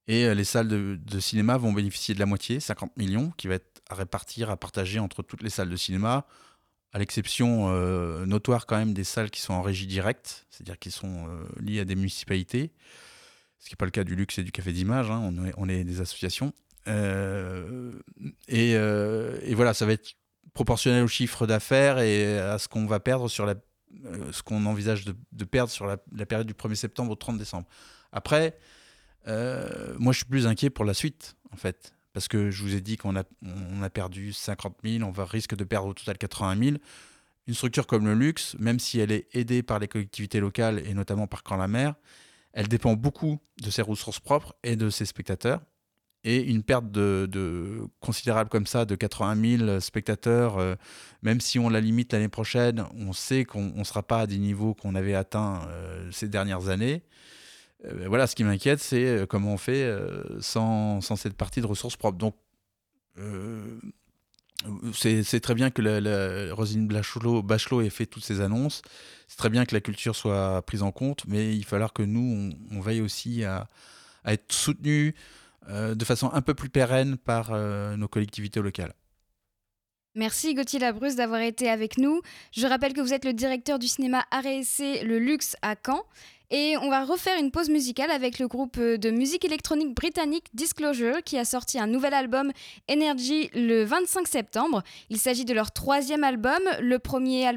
[0.08, 3.56] Et euh, les salles de, cinéma vont bénéficier de la moitié, 50 millions, qui va
[3.56, 6.26] être à répartir, à partager entre toutes les salles de cinéma,
[6.92, 10.92] à l'exception euh, notoire quand même des salles qui sont en régie directe, c'est-à-dire qui
[10.92, 11.28] sont
[11.60, 12.72] liées à des municipalités,
[13.60, 15.84] ce qui n'est pas le cas du luxe et du café d'image, hein, on, est,
[15.86, 16.54] des associations.
[16.88, 18.76] et,
[19.56, 20.16] voilà, ça va être
[20.54, 23.56] proportionnel au chiffre d'affaires et à ce qu'on va perdre sur la,
[24.06, 27.68] euh, ce qu'on envisage de, perdre sur la, période du 1er septembre au 30 décembre.
[28.12, 28.58] Après,
[29.28, 32.76] euh, moi je suis plus inquiet pour la suite en fait, parce que je vous
[32.76, 35.94] ai dit qu'on a, on a perdu 50 000, on va risque de perdre au
[35.94, 36.78] total 80 000.
[37.48, 40.94] Une structure comme le luxe, même si elle est aidée par les collectivités locales et
[40.94, 41.96] notamment par Camp la Mer,
[42.54, 45.62] elle dépend beaucoup de ses ressources propres et de ses spectateurs.
[46.26, 50.76] Et une perte de, considérable comme ça, de 80 000 spectateurs, euh,
[51.22, 54.38] même si on la limite l'année prochaine, on sait qu'on ne sera pas à des
[54.38, 57.04] niveaux qu'on avait atteints euh, ces dernières années.
[57.84, 59.86] Euh, voilà, ce qui m'inquiète, c'est comment on fait
[60.40, 62.18] sans, cette partie de ressources propres.
[62.18, 62.36] Donc,
[64.94, 68.82] c'est très bien que Rosine Bachelot, ait fait toutes ces annonces.
[69.28, 72.04] C'est très bien que la culture soit prise en compte, mais il va falloir que
[72.04, 73.68] nous, on, veille aussi à,
[74.24, 75.16] à être soutenus
[75.70, 78.94] de façon un peu plus pérenne par euh, nos collectivités locales.
[80.16, 82.22] Merci Gauthier Labrusse d'avoir été avec nous.
[82.52, 86.04] Je rappelle que vous êtes le directeur du cinéma RSC Le Luxe à Caen
[86.54, 91.24] et on va refaire une pause musicale avec le groupe de musique électronique britannique Disclosure
[91.24, 92.52] qui a sorti un nouvel album
[92.88, 94.84] Energy le 25 septembre.
[95.10, 96.60] Il s'agit de leur troisième album.
[96.80, 97.48] Le premier,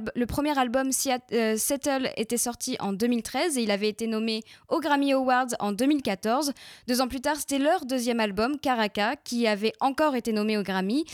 [0.56, 0.90] album
[1.32, 5.72] euh, Settle était sorti en 2013 et il avait été nommé aux Grammy Awards en
[5.72, 6.54] 2014.
[6.88, 10.62] Deux ans plus tard, c'était leur deuxième album Caracas qui avait encore été nommé aux
[10.62, 11.04] Grammy.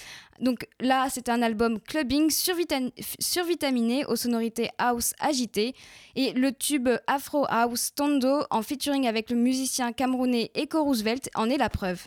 [0.41, 5.75] Donc là, c'est un album clubbing survitaminé aux sonorités house agitées.
[6.17, 11.49] Et le tube Afro House Tondo en featuring avec le musicien camerounais Echo Roosevelt en
[11.49, 12.07] est la preuve.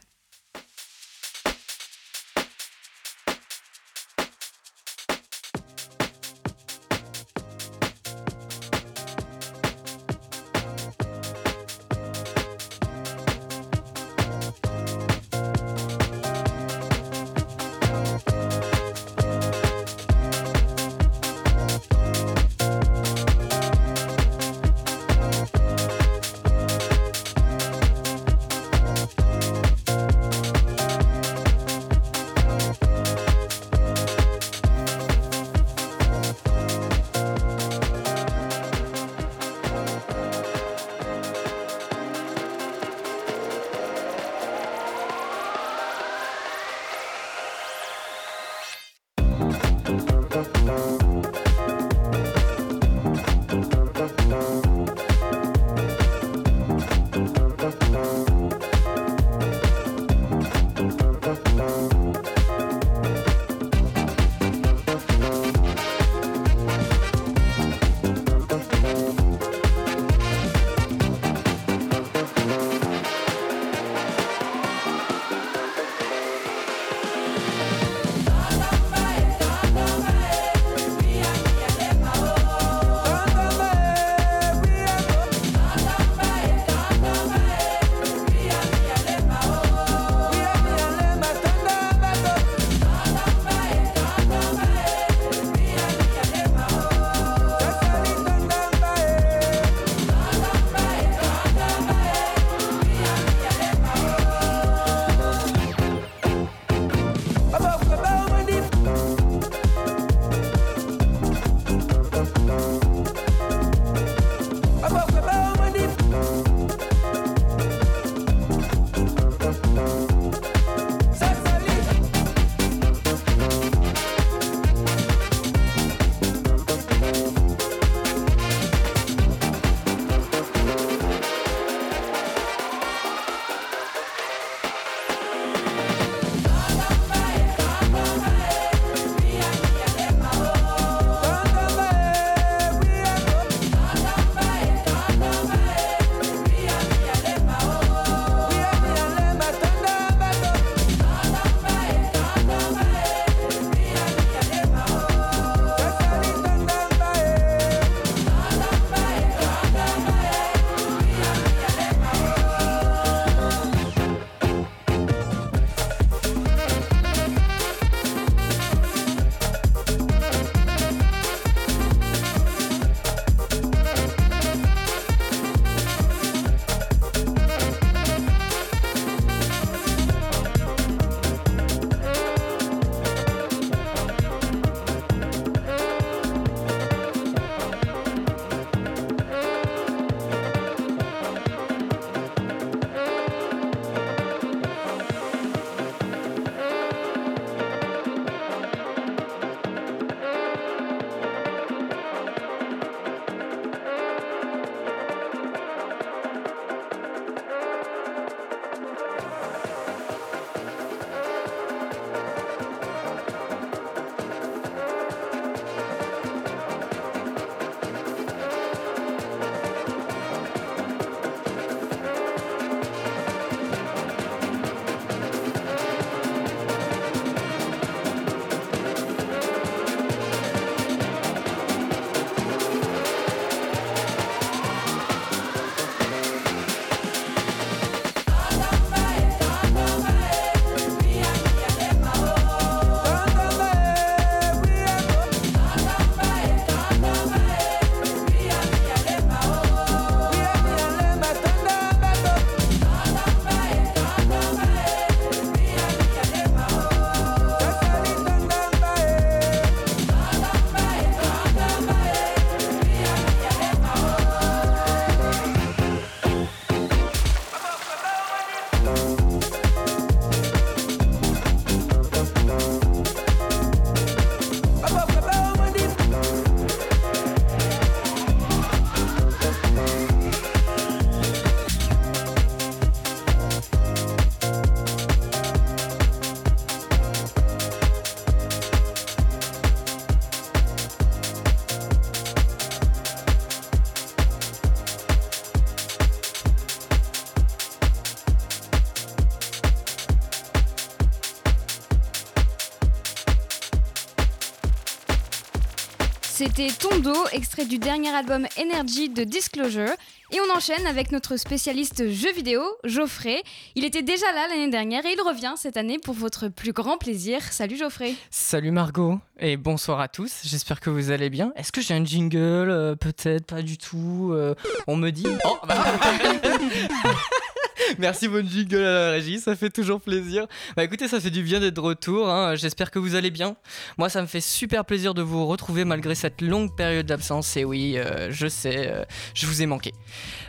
[306.57, 309.91] C'était Tondo, extrait du dernier album Energy de Disclosure.
[310.31, 313.43] Et on enchaîne avec notre spécialiste jeux vidéo, Geoffrey.
[313.75, 316.97] Il était déjà là l'année dernière et il revient cette année pour votre plus grand
[316.97, 317.41] plaisir.
[317.41, 318.13] Salut Geoffrey.
[318.29, 320.43] Salut Margot et bonsoir à tous.
[320.45, 321.51] J'espère que vous allez bien.
[321.57, 323.47] Est-ce que j'ai un jingle euh, Peut-être?
[323.47, 324.29] Pas du tout.
[324.31, 324.55] Euh,
[324.87, 325.27] on me dit.
[325.43, 325.83] Oh, bah.
[327.99, 330.47] Merci bonne jingle à la régie, ça fait toujours plaisir.
[330.75, 332.29] Bah écoutez, ça fait du bien d'être de retour.
[332.29, 332.55] hein.
[332.55, 333.55] J'espère que vous allez bien.
[333.97, 337.57] Moi, ça me fait super plaisir de vous retrouver malgré cette longue période d'absence.
[337.57, 339.93] Et oui, euh, je sais, euh, je vous ai manqué.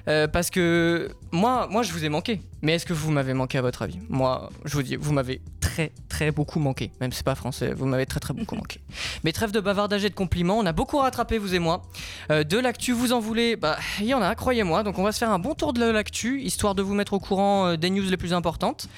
[0.08, 2.40] Euh, parce que moi, moi, je vous ai manqué.
[2.62, 3.98] Mais est-ce que vous m'avez manqué à votre avis?
[4.08, 6.90] Moi, je vous dis, vous m'avez très, très beaucoup manqué.
[7.00, 8.80] Même si c'est pas français, vous m'avez très, très beaucoup manqué.
[9.24, 11.82] Mais trêve de bavardage et de compliments, on a beaucoup rattrapé, vous et moi.
[12.30, 13.56] De l'actu, vous en voulez?
[13.56, 14.82] Bah, il y en a, croyez-moi.
[14.84, 17.18] Donc, on va se faire un bon tour de l'actu, histoire de vous mettre au
[17.26, 18.88] courant euh, des news les plus importantes.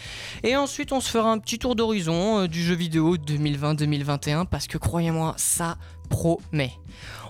[0.43, 4.67] Et ensuite, on se fera un petit tour d'horizon euh, du jeu vidéo 2020-2021, parce
[4.67, 5.77] que croyez-moi, ça
[6.09, 6.73] promet.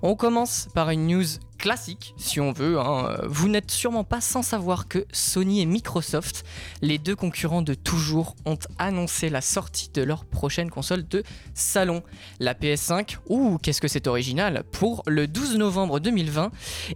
[0.02, 1.24] On commence par une news
[1.58, 2.78] classique, si on veut.
[2.78, 3.18] hein.
[3.26, 6.44] Vous n'êtes sûrement pas sans savoir que Sony et Microsoft,
[6.80, 11.22] les deux concurrents de toujours, ont annoncé la sortie de leur prochaine console de
[11.54, 12.02] salon,
[12.40, 13.18] la PS5.
[13.28, 16.50] Ouh, qu'est-ce que c'est original Pour le 12 novembre 2020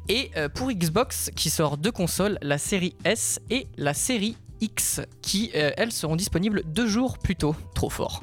[0.08, 4.36] et euh, pour Xbox qui sort deux consoles, la série S et la série
[5.22, 7.56] Qui euh, elles seront disponibles deux jours plus tôt.
[7.74, 8.22] Trop fort.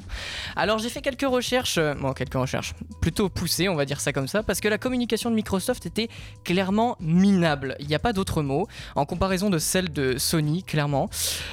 [0.56, 4.12] Alors j'ai fait quelques recherches, euh, bon quelques recherches plutôt poussées, on va dire ça
[4.12, 6.08] comme ça, parce que la communication de Microsoft était
[6.44, 7.76] clairement minable.
[7.78, 8.66] Il n'y a pas d'autre mot
[8.96, 11.10] en comparaison de celle de Sony, clairement.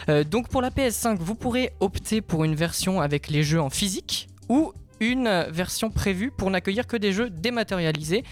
[0.08, 3.70] Euh, donc pour la PS5, vous pourrez opter pour une version avec les jeux en
[3.70, 8.24] physique ou une version prévue pour n'accueillir que des jeux dématérialisés,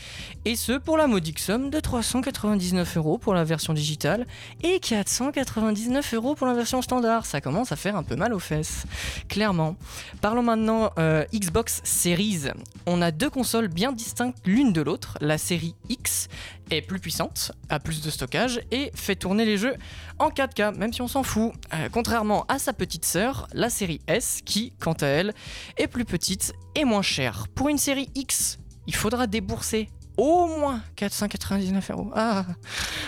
[0.46, 4.26] et ce pour la modique somme de 399 euros pour la version digitale
[4.64, 7.26] et 499 euros pour la version standard.
[7.26, 8.86] Ça commence à faire un peu mal aux fesses,
[9.30, 9.76] clairement.
[10.22, 12.52] Parlons maintenant euh, Xbox Series.
[12.86, 15.18] On a deux consoles bien distinctes l'une de l'autre.
[15.22, 16.28] La série X
[16.72, 19.76] est plus puissante, a plus de stockage et fait tourner les jeux
[20.20, 21.54] en 4K, même si on s'en fout.
[21.74, 25.34] Euh, contrairement à sa petite sœur, la série S, qui, quant à elle,
[25.78, 27.48] est plus petite et moins chère.
[27.56, 32.12] Pour une série X, il faudra débourser au moins 499 euros.
[32.16, 32.46] Ah,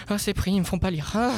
[0.10, 1.12] ah, ces prix, ils me font pas lire.
[1.16, 1.32] Ah.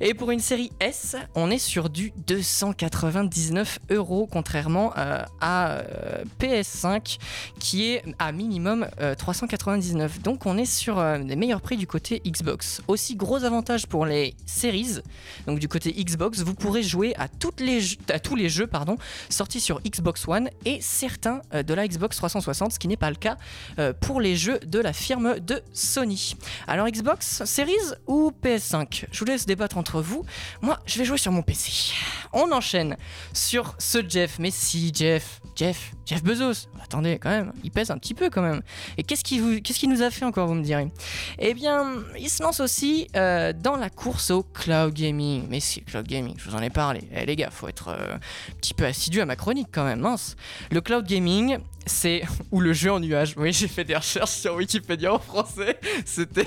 [0.00, 6.24] Et pour une série S, on est sur du 299 euros, contrairement euh, à euh,
[6.40, 7.18] PS5
[7.58, 10.22] qui est à minimum euh, 399.
[10.22, 12.82] Donc on est sur euh, des meilleurs prix du côté Xbox.
[12.88, 15.00] Aussi gros avantage pour les séries,
[15.46, 17.28] donc du côté Xbox, vous pourrez jouer à,
[17.58, 17.80] les
[18.22, 18.96] tous les jeux pardon,
[19.28, 23.10] sortis sur Xbox One et certains euh, de la Xbox 360, ce qui n'est pas
[23.10, 23.36] le cas
[23.78, 26.36] euh, pour les jeux de la firme de Sony.
[26.66, 27.72] Alors Xbox Series
[28.06, 30.24] ou PS5 Je vous laisse débattre entre vous.
[30.62, 31.94] Moi, je vais jouer sur mon PC.
[32.32, 32.96] On enchaîne
[33.32, 34.38] sur ce Jeff.
[34.38, 36.68] Mais si, Jeff, Jeff, Jeff Bezos.
[36.82, 38.62] Attendez, quand même, il pèse un petit peu quand même.
[38.96, 40.88] Et qu'est-ce qu'il nous a fait encore, vous me direz?
[41.38, 45.46] Eh bien, il se lance aussi euh, dans la course au cloud gaming.
[45.50, 47.02] Mais si, cloud gaming, je vous en ai parlé.
[47.12, 50.00] Eh les gars, faut être euh, un petit peu assidu à ma chronique quand même,
[50.00, 50.36] mince.
[50.70, 53.34] Le cloud gaming, c'est ou le jeu en nuage.
[53.36, 55.78] Oui, j'ai fait des recherches sur Wikipédia en français.
[56.04, 56.46] C'était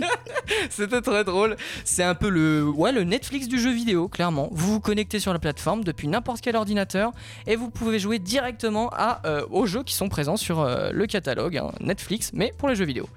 [0.70, 1.56] c'était très drôle.
[1.84, 4.48] C'est un peu le ouais, le Netflix du jeu vidéo, clairement.
[4.52, 7.12] Vous vous connectez sur la plateforme depuis n'importe quel ordinateur
[7.46, 8.79] et vous pouvez jouer directement
[9.24, 12.74] euh, aux jeux qui sont présents sur euh, le catalogue hein, Netflix, mais pour les
[12.74, 13.08] jeux vidéo.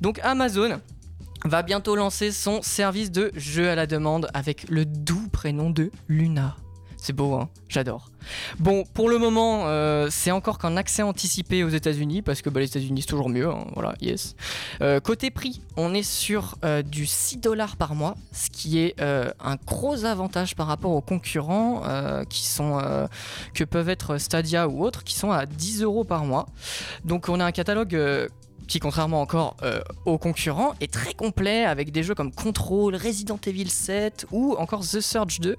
[0.00, 0.80] Donc Amazon
[1.44, 5.90] va bientôt lancer son service de jeu à la demande avec le doux prénom de
[6.08, 6.56] Luna.
[6.96, 7.48] C'est beau, hein?
[7.68, 8.09] J'adore.
[8.58, 12.60] Bon, pour le moment, euh, c'est encore qu'en accès anticipé aux États-Unis, parce que bah,
[12.60, 14.34] les États-Unis c'est toujours mieux, hein, voilà, yes.
[14.80, 19.00] Euh, côté prix, on est sur euh, du 6 dollars par mois, ce qui est
[19.00, 21.82] un gros avantage par rapport aux concurrents
[22.28, 22.48] qui
[23.54, 26.46] que peuvent être Stadia ou autres, qui sont à 10 euros par mois.
[27.04, 27.96] Donc on a un catalogue
[28.70, 33.38] qui, contrairement encore euh, aux concurrents, est très complet avec des jeux comme Control, Resident
[33.44, 35.56] Evil 7 ou encore The Surge 2.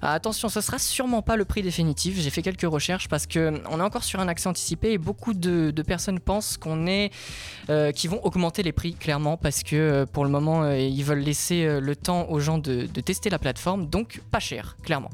[0.00, 2.18] Ah, attention, ce sera sûrement pas le prix définitif.
[2.18, 4.98] J'ai fait quelques recherches parce que euh, on est encore sur un accès anticipé et
[4.98, 7.12] beaucoup de, personnes pensent qu'on est,
[7.68, 11.96] euh, vont augmenter les prix clairement parce que pour le moment ils veulent laisser le
[11.96, 15.10] temps aux gens de tester la plateforme, donc pas cher, clairement.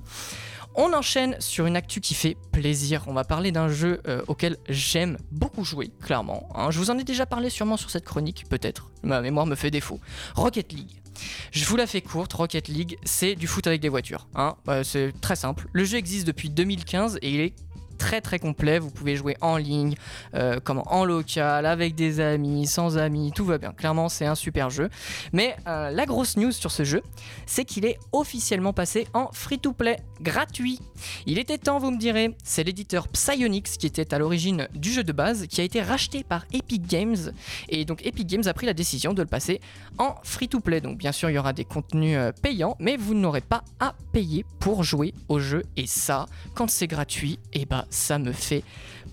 [0.74, 3.04] On enchaîne sur une actu qui fait plaisir.
[3.06, 6.48] On va parler d'un jeu euh, auquel j'aime beaucoup jouer, clairement.
[6.54, 6.70] hein.
[6.70, 8.90] je vous en ai déjà parlé sûrement sur cette chronique, peut-être.
[9.02, 10.00] Ma mémoire me fait défaut.
[10.34, 10.90] Rocket League.
[11.50, 14.26] Je vous la fais courte, Rocket League, c'est du foot avec des voitures.
[14.34, 14.56] hein.
[14.68, 15.68] Euh, c'est très simple.
[15.72, 17.54] Le jeu existe depuis 2015 et il est
[18.02, 18.80] très très complet.
[18.80, 19.94] Vous pouvez jouer en ligne,
[20.34, 23.72] euh, en local, avec des amis, sans amis, tout va bien.
[23.72, 24.90] Clairement, c'est un super jeu.
[25.32, 27.00] Mais euh, la grosse news sur ce jeu,
[27.46, 30.80] c'est qu'il est officiellement passé en free-to-play gratuit.
[31.26, 32.34] Il était temps, vous me direz.
[32.42, 36.24] C'est l'éditeur Psyonix qui était à l'origine du jeu de base, qui a été racheté
[36.24, 37.32] par Epic Games.
[37.68, 39.60] Et donc Epic Games a pris la décision de le passer
[39.98, 40.80] en free-to-play.
[40.80, 43.94] Donc bien sûr, il y aura des contenus euh, payants, mais vous n'aurez pas à
[44.10, 45.62] payer pour jouer au jeu.
[45.76, 48.64] Et ça, quand c'est gratuit, et eh bah ça me fait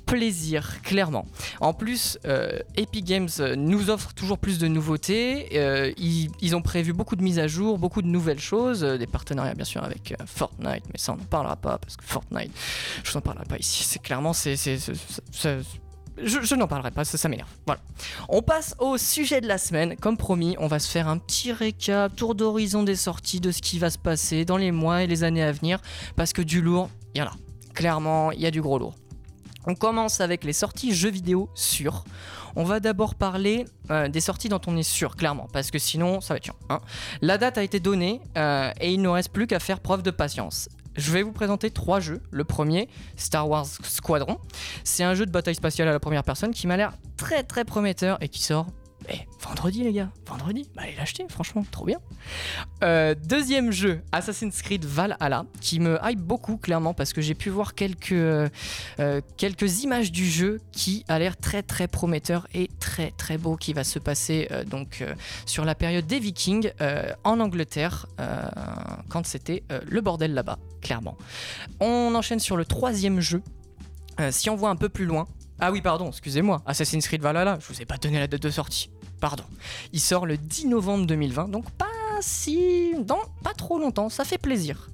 [0.05, 1.25] plaisir, clairement.
[1.61, 5.49] En plus, euh, Epic Games euh, nous offre toujours plus de nouveautés.
[5.53, 9.53] Euh, ils, ont prévu beaucoup de mises à jour, beaucoup de nouvelles choses, des partenariats
[9.53, 12.51] bien sûr avec Fortnite, mais ça on n'en parlera pas parce que Fortnite,
[13.03, 13.84] je n'en parlerai pas ici.
[13.84, 14.55] C'est clairement, c'est,
[16.21, 17.49] je, n'en parlerai pas, ça, ça m'énerve.
[17.67, 17.82] Voilà.
[18.30, 19.95] On passe au sujet de la semaine.
[19.95, 23.61] Comme promis, on va se faire un petit récap, tour d'horizon des sorties, de ce
[23.61, 25.80] qui va se passer dans les mois et les années à venir,
[26.15, 27.34] parce que du lourd, il y en a.
[27.80, 28.93] Clairement, il y a du gros lourd.
[29.65, 32.03] On commence avec les sorties jeux vidéo sûrs.
[32.57, 36.19] On va d'abord parler euh, des sorties dont on est sûr, clairement, parce que sinon
[36.19, 36.57] ça va être chiant.
[36.69, 36.82] Hein.
[37.21, 40.11] La date a été donnée euh, et il ne reste plus qu'à faire preuve de
[40.11, 40.67] patience.
[40.97, 42.21] Je vais vous présenter trois jeux.
[42.32, 44.39] Le premier, Star Wars Squadron.
[44.84, 47.63] C'est un jeu de bataille spatiale à la première personne qui m'a l'air très très
[47.63, 48.67] prometteur et qui sort
[49.12, 51.99] eh, vendredi les gars, vendredi, bah allez l'acheter, franchement, trop bien.
[52.84, 57.49] Euh, deuxième jeu, Assassin's Creed Valhalla, qui me hype beaucoup clairement parce que j'ai pu
[57.49, 58.49] voir quelques, euh,
[58.99, 63.55] euh, quelques images du jeu qui a l'air très très prometteur et très très beau
[63.55, 65.03] qui va se passer donc
[65.45, 66.72] sur la période des Vikings
[67.24, 68.07] en Angleterre
[69.10, 71.18] quand c'était le bordel là-bas, clairement.
[71.80, 73.41] On enchaîne sur le troisième jeu.
[74.32, 75.28] si on voit un peu plus loin,
[75.60, 76.62] ah oui, pardon, excusez-moi.
[76.66, 78.89] Assassin's Creed Valhalla, je vous ai pas donné la date de sortie.
[79.20, 79.43] Pardon.
[79.93, 81.86] Il sort le 10 novembre 2020, donc pas
[82.22, 82.93] si.
[82.99, 84.89] dans pas trop longtemps, ça fait plaisir.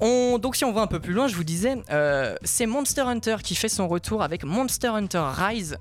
[0.00, 3.02] On, donc si on va un peu plus loin, je vous disais, euh, c'est Monster
[3.02, 5.78] Hunter qui fait son retour avec Monster Hunter Rise,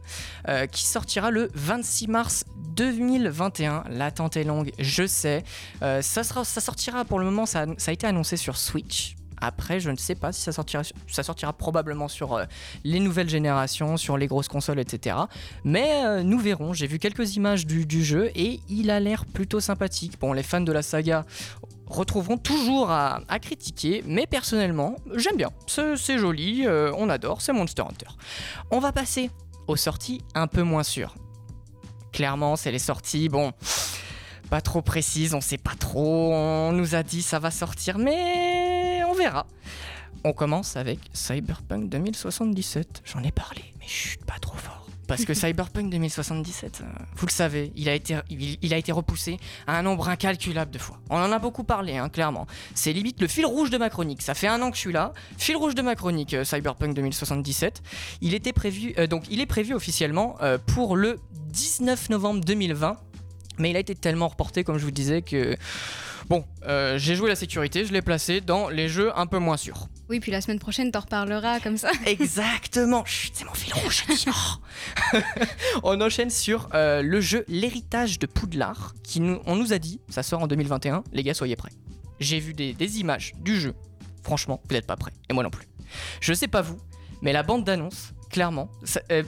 [0.47, 2.45] euh, qui sortira le 26 mars
[2.76, 3.84] 2021.
[3.89, 5.43] L'attente est longue, je sais.
[5.82, 9.16] Euh, ça, sortira pour le moment, ça a été annoncé sur Switch.
[9.42, 12.46] Après, je ne sais pas si ça sortira, ça sortira probablement sur euh,
[12.84, 15.16] les nouvelles générations, sur les grosses consoles, etc.
[15.64, 16.74] Mais euh, nous verrons.
[16.74, 20.20] J'ai vu quelques images du, jeu et il a l'air plutôt sympathique.
[20.20, 21.26] Bon, les fans de la saga
[21.88, 25.50] retrouveront toujours à, critiquer, mais personnellement, j'aime bien.
[25.68, 28.08] C'est joli, euh, on adore, c'est Monster Hunter.
[28.72, 29.30] On va passer
[29.68, 31.16] aux sorties un peu moins sûres.
[32.12, 33.54] Clairement, c'est les sorties, bon
[34.50, 38.64] pas trop précises, on sait pas trop, on nous a dit ça va sortir, mais
[39.16, 39.47] verra.
[40.24, 43.03] On commence avec Cyberpunk 2077.
[43.05, 44.86] J'en ai parlé, mais chut, pas trop fort.
[45.07, 46.86] Parce que Cyberpunk 2077, euh,
[47.16, 49.38] vous le savez, il a, été, il, a été repoussé
[49.68, 50.99] à un nombre incalculable de fois.
[51.09, 52.47] On en a beaucoup parlé, hein, clairement.
[52.74, 54.22] C'est limite le fil rouge de ma chronique.
[54.22, 55.13] Ça fait un an que je suis là.
[55.38, 57.84] Fil rouge de ma chronique, euh, Cyberpunk 2077.
[58.22, 62.97] Il était prévu, euh, donc il est prévu officiellement pour le 19 novembre 2020.
[63.57, 65.55] Mais il a été tellement reporté, comme je vous disais, que
[66.28, 69.57] Bon, euh, j'ai joué la sécurité, je l'ai placé dans les jeux un peu moins
[69.57, 69.88] sûrs.
[70.09, 71.91] Oui, puis la semaine prochaine, t'en reparleras comme ça.
[72.05, 73.05] Exactement.
[73.05, 74.05] Chut, c'est mon fil rouge.
[75.84, 79.99] on enchaîne sur euh, le jeu L'héritage de Poudlard, qui nous, on nous a dit,
[80.09, 81.03] ça sort en 2021.
[81.13, 81.71] Les gars, soyez prêts.
[82.19, 83.73] J'ai vu des, images du jeu.
[84.23, 85.13] Franchement, vous n'êtes pas prêts.
[85.30, 85.67] Et moi non plus.
[86.21, 86.80] Je sais pas vous,
[87.21, 89.23] mais la bande d'annonce, clairement, ça, euh,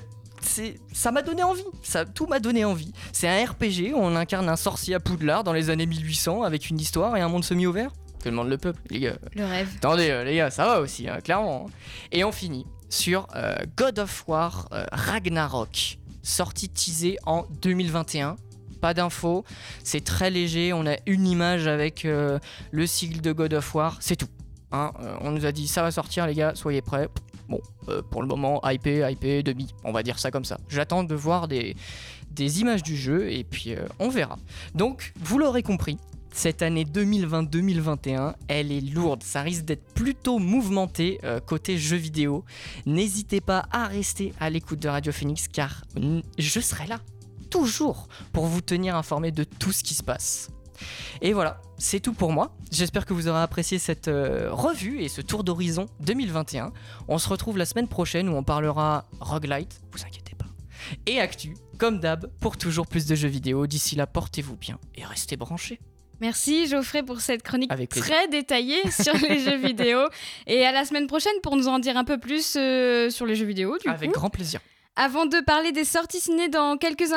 [0.93, 1.63] ça m'a donné envie.
[1.83, 2.91] Ça, tout m'a donné envie.
[3.11, 6.69] C'est un RPG où on incarne un sorcier à Poudlard dans les années 1800 avec
[6.69, 7.91] une histoire et un monde semi-ouvert.
[8.23, 9.17] Que demande le peuple, les gars.
[9.35, 9.69] Le rêve.
[9.77, 11.67] Attendez, euh, les gars, ça va aussi, hein, clairement.
[11.67, 11.71] Hein.
[12.11, 18.37] Et on finit sur euh, God of War euh, Ragnarok, sorti teasé en 2021
[18.81, 19.43] pas d'infos,
[19.83, 24.15] c'est très léger, on a une image avec le sigle de God of War, c'est
[24.15, 24.27] tout.
[24.71, 24.91] Hein.
[25.21, 27.09] on nous a dit ça va sortir les gars, soyez prêts.
[27.49, 30.57] Bon, euh, pour le moment, hypé, hypé, demi, on va dire ça comme ça.
[30.69, 31.75] J'attends de voir des,
[32.31, 34.37] des, images du jeu et puis euh, on verra.
[34.75, 35.97] Donc, vous l'aurez compris,
[36.33, 42.43] cette année 2020-2021, elle est lourde, ça risque d'être plutôt mouvementé euh, côté jeux vidéo.
[42.85, 45.85] N'hésitez pas à rester à l'écoute de Radio Phoenix car
[46.37, 46.99] je serai là,
[47.49, 50.49] toujours, pour vous tenir informé de tout ce qui se passe.
[51.21, 52.55] Et voilà, c'est tout pour moi.
[52.71, 56.71] J'espère que vous aurez apprécié cette euh, revue et ce tour d'horizon 2021.
[57.07, 60.45] On se retrouve la semaine prochaine où on parlera roguelite, vous inquiétez pas.
[61.05, 63.67] Et actu, comme d'hab, pour toujours plus de jeux vidéo.
[63.67, 65.79] D'ici là, portez-vous bien et restez branchés.
[66.19, 69.99] Merci Geoffrey pour cette chronique très détaillée sur les jeux vidéo.
[70.47, 73.35] Et à la semaine prochaine pour nous en dire un peu plus euh, sur les
[73.35, 73.77] jeux vidéo.
[73.85, 74.59] Avec grand plaisir.
[74.99, 77.11] Avant de parler des sorties ciné dans quelques,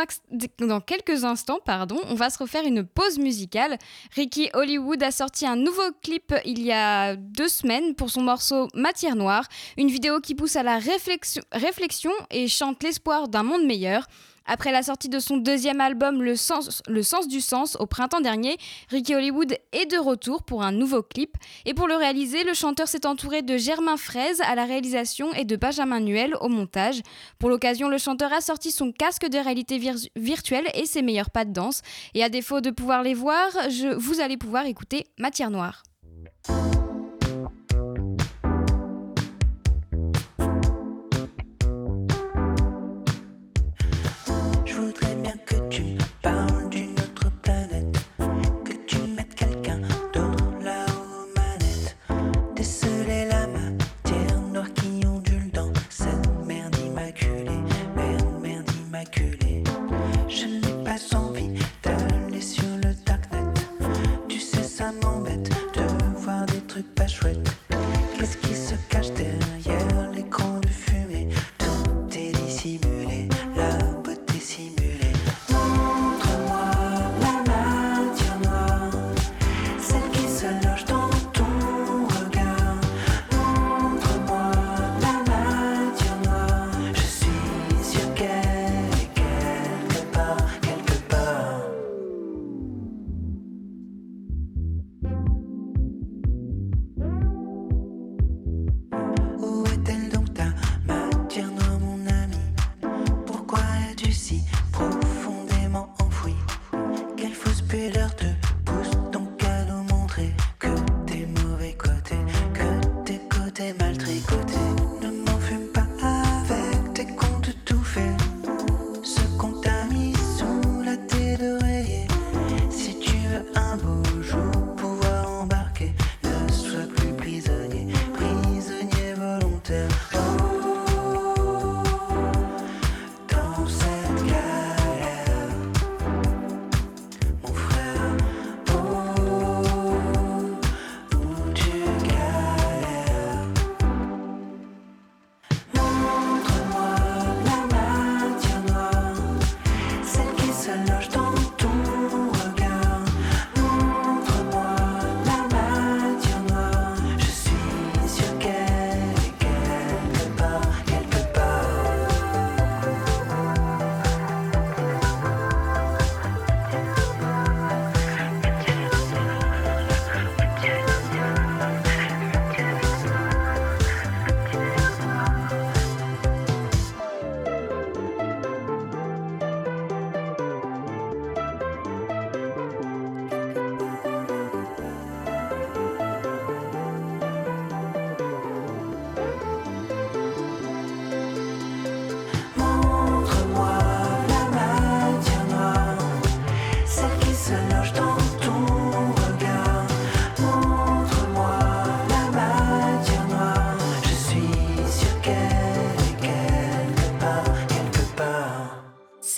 [1.24, 3.78] instants, pardon, on va se refaire une pause musicale.
[4.14, 8.68] Ricky Hollywood a sorti un nouveau clip il y a deux semaines pour son morceau
[8.74, 9.46] Matière Noire,
[9.78, 14.04] une vidéo qui pousse à la réflexion et chante l'espoir d'un monde meilleur.
[14.52, 18.20] Après la sortie de son deuxième album Le Sens, le sens du Sens au printemps
[18.20, 18.56] dernier,
[18.88, 21.36] Ricky Hollywood est de retour pour un nouveau clip.
[21.66, 25.44] Et pour le réaliser, le chanteur s'est entouré de Germain Fraise à la réalisation et
[25.44, 27.00] de Benjamin Nuel au montage.
[27.38, 29.80] Pour l'occasion, le chanteur a sorti son casque de réalité
[30.16, 31.82] virtuelle et ses meilleurs pas de danse.
[32.14, 33.46] Et à défaut de pouvoir les voir,
[33.98, 35.84] vous allez pouvoir écouter Matière Noire.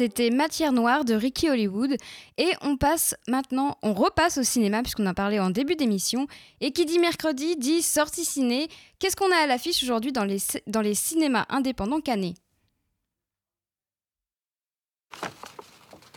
[0.02, 1.94] C'était Matière Noire de Ricky Hollywood.
[2.36, 6.26] Et on passe maintenant, on repasse au cinéma puisqu'on en parlait en début d'émission.
[6.60, 8.66] Et qui dit mercredi dit sortie ciné.
[8.98, 12.34] Qu'est-ce qu'on a à l'affiche aujourd'hui dans les, dans les cinémas indépendants canés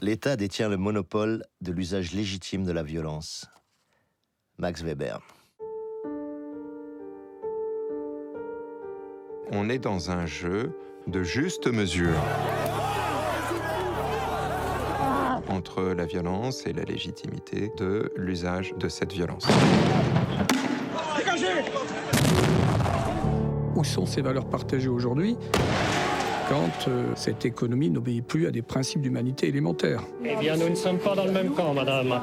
[0.01, 3.45] L'État détient le monopole de l'usage légitime de la violence.
[4.57, 5.19] Max Weber.
[9.51, 10.75] On est dans un jeu
[11.05, 12.17] de juste mesure
[15.49, 19.45] entre la violence et la légitimité de l'usage de cette violence.
[23.75, 25.37] Où sont ces valeurs partagées aujourd'hui
[26.47, 30.03] quand euh, cette économie n'obéit plus à des principes d'humanité élémentaires?
[30.23, 32.21] Eh bien, nous ne sommes pas dans le même camp, madame.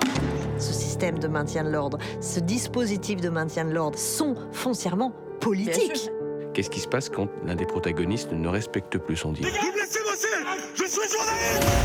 [0.59, 6.09] Ce système de maintien de l'ordre, ce dispositif de maintien de l'ordre sont foncièrement politiques.
[6.55, 11.09] Qu'est-ce qui se passe quand l'un des protagonistes ne respecte plus son dit Je suis
[11.09, 11.82] journaliste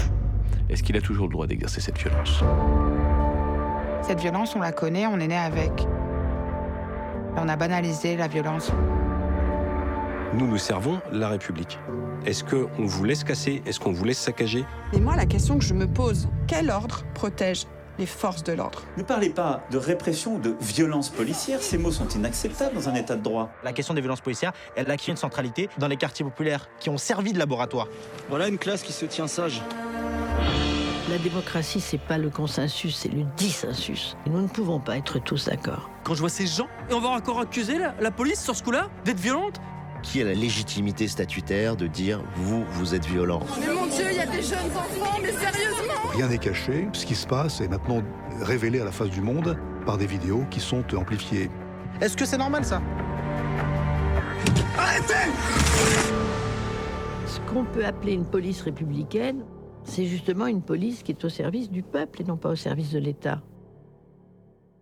[0.70, 2.44] est-ce qu'il a toujours le droit d'exercer cette violence?
[4.02, 5.88] Cette violence, on la connaît, on est né avec.
[7.36, 8.72] On a banalisé la violence.
[10.34, 11.80] Nous, nous servons la République.
[12.26, 13.62] Est-ce qu'on vous laisse casser?
[13.66, 14.66] Est-ce qu'on vous laisse saccager?
[14.92, 17.66] Mais moi, la question que je me pose, quel ordre protège
[18.00, 18.84] les forces de l'ordre?
[18.98, 22.96] Ne parlez pas de répression ou de violence policière, ces mots sont inacceptables dans un
[22.96, 23.50] état de droit.
[23.64, 26.98] La question des violences policières, elle acquis une centralité dans les quartiers populaires qui ont
[26.98, 27.88] servi de laboratoire.
[28.30, 29.62] Voilà une classe qui se tient sage.
[31.10, 34.18] La démocratie, c'est pas le consensus, c'est le dissensus.
[34.26, 35.90] Et nous ne pouvons pas être tous d'accord.
[36.04, 38.62] Quand je vois ces gens, et on va encore accuser la, la police sur ce
[38.64, 39.62] coup-là d'être violente
[40.04, 43.40] Qui a la légitimité statutaire de dire vous, vous êtes violent?
[43.58, 46.90] Mais mon Dieu, il y a des jeunes enfants, mais sérieusement Rien n'est caché.
[46.92, 48.02] Ce qui se passe est maintenant
[48.42, 51.50] révélé à la face du monde par des vidéos qui sont amplifiées.
[52.02, 52.82] Est-ce que c'est normal ça?
[54.78, 55.32] Arrêtez
[57.28, 59.44] Ce qu'on peut appeler une police républicaine,
[59.88, 62.92] c'est justement une police qui est au service du peuple et non pas au service
[62.92, 63.42] de l'État.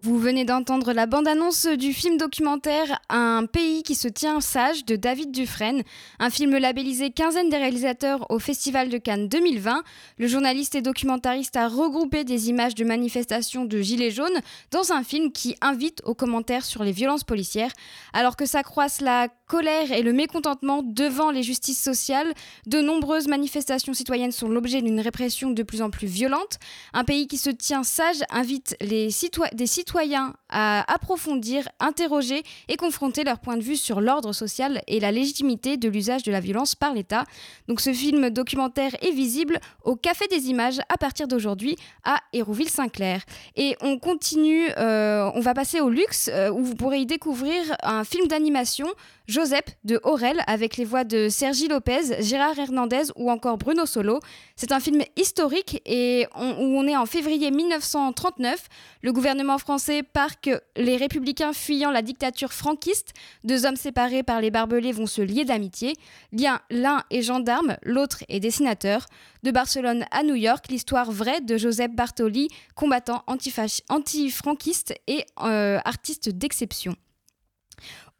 [0.05, 4.95] Vous venez d'entendre la bande-annonce du film documentaire Un pays qui se tient sage de
[4.95, 5.81] David Dufresne,
[6.19, 9.83] un film labellisé quinzaine des réalisateurs au Festival de Cannes 2020.
[10.19, 15.01] Le journaliste et documentariste a regroupé des images de manifestations de Gilets jaunes dans un
[15.01, 17.71] film qui invite aux commentaires sur les violences policières.
[18.13, 22.33] Alors que s'accroissent la colère et le mécontentement devant les justices sociales,
[22.65, 26.57] de nombreuses manifestations citoyennes sont l'objet d'une répression de plus en plus violente.
[26.93, 29.09] Un pays qui se tient sage invite les
[29.53, 34.99] des citoyens à approfondir, interroger et confronter leur point de vue sur l'ordre social et
[34.99, 37.25] la légitimité de l'usage de la violence par l'État.
[37.67, 43.21] Donc ce film documentaire est visible au Café des Images à partir d'aujourd'hui à Hérouville-Saint-Clair.
[43.55, 47.61] Et on continue, euh, on va passer au luxe euh, où vous pourrez y découvrir
[47.83, 48.87] un film d'animation
[49.35, 54.21] Joseph de Aurel avec les voix de Sergi Lopez, Gérard Hernandez ou encore Bruno Solo.
[54.55, 58.69] C'est un film historique et où on est en février 1939.
[59.01, 63.11] Le gouvernement français part que les républicains fuyant la dictature franquiste,
[63.43, 65.95] deux hommes séparés par les barbelés vont se lier d'amitié.
[66.31, 69.05] L'un est gendarme, l'autre est dessinateur.
[69.43, 76.29] De Barcelone à New York, l'histoire vraie de Joseph Bartoli, combattant antifranquiste et euh, artiste
[76.29, 76.95] d'exception.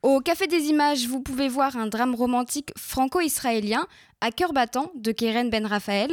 [0.06, 3.88] Au Café des Images, vous pouvez voir un drame romantique franco-israélien,
[4.22, 6.12] À cœur battant, de Keren Ben Raphaël.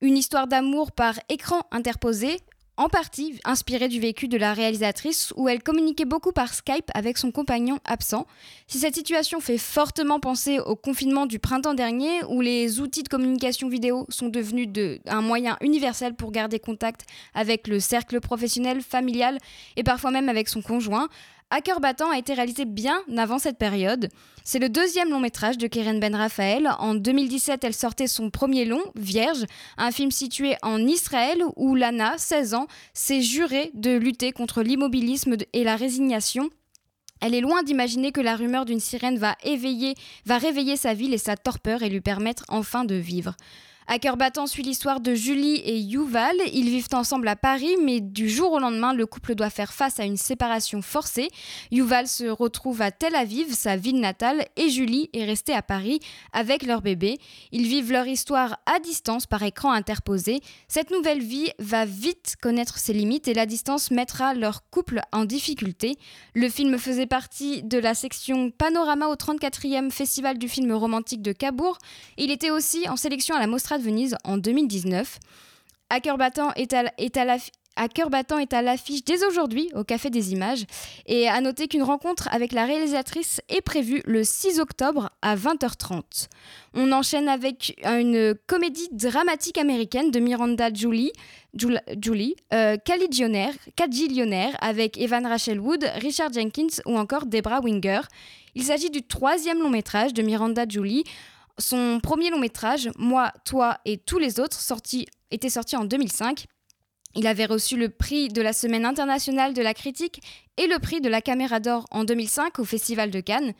[0.00, 2.38] Une histoire d'amour par écran interposé,
[2.78, 7.18] en partie inspirée du vécu de la réalisatrice, où elle communiquait beaucoup par Skype avec
[7.18, 8.26] son compagnon absent.
[8.66, 13.10] Si cette situation fait fortement penser au confinement du printemps dernier, où les outils de
[13.10, 17.04] communication vidéo sont devenus de, un moyen universel pour garder contact
[17.34, 19.36] avec le cercle professionnel, familial
[19.76, 21.10] et parfois même avec son conjoint,
[21.52, 24.08] à cœur battant a été réalisé bien avant cette période.
[24.42, 26.70] C'est le deuxième long métrage de Keren Ben Raphaël.
[26.78, 29.44] En 2017, elle sortait son premier long, Vierge,
[29.76, 35.36] un film situé en Israël où Lana, 16 ans, s'est jurée de lutter contre l'immobilisme
[35.52, 36.48] et la résignation
[37.24, 39.94] elle est loin d'imaginer que la rumeur d'une sirène va éveiller,
[40.26, 43.36] va réveiller sa ville et sa torpeur et lui permettre enfin de vivre.
[43.88, 46.36] À cœur battant suit l'histoire de Julie et Yuval.
[46.52, 49.98] Ils vivent ensemble à Paris, mais du jour au lendemain, le couple doit faire face
[49.98, 51.28] à une séparation forcée.
[51.72, 55.98] Yuval se retrouve à Tel Aviv, sa ville natale, et Julie est restée à Paris
[56.32, 57.18] avec leur bébé.
[57.50, 60.40] Ils vivent leur histoire à distance par écran interposé.
[60.68, 65.24] Cette nouvelle vie va vite connaître ses limites et la distance mettra leur couple en
[65.24, 65.96] difficulté.
[66.34, 71.32] Le film faisait partie de la section Panorama au 34e Festival du film romantique de
[71.32, 71.78] Cabourg.
[72.16, 75.18] Il était aussi en sélection à la Mostra de Venise en 2019.
[75.90, 80.64] À cœur battant est à, l'affiche dès aujourd'hui au Café des Images.
[81.06, 86.28] Et à noter qu'une rencontre avec la réalisatrice est prévue le 6 octobre à 20h30.
[86.74, 91.12] On enchaîne avec une comédie dramatique américaine de Miranda Julie,
[91.54, 92.76] Julie euh,
[94.60, 98.00] avec Evan Rachel Wood, Richard Jenkins ou encore Debra Winger.
[98.54, 101.04] Il s'agit du troisième long métrage de Miranda Julie
[101.58, 106.46] son premier long métrage, Moi, Toi et tous les autres, sorti, était sorti en 2005.
[107.14, 110.22] Il avait reçu le prix de la Semaine internationale de la critique
[110.56, 113.52] et le prix de la Caméra d'Or en 2005 au Festival de Cannes.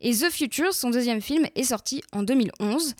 [0.00, 2.94] Et The Future, son deuxième film, est sorti en 2011.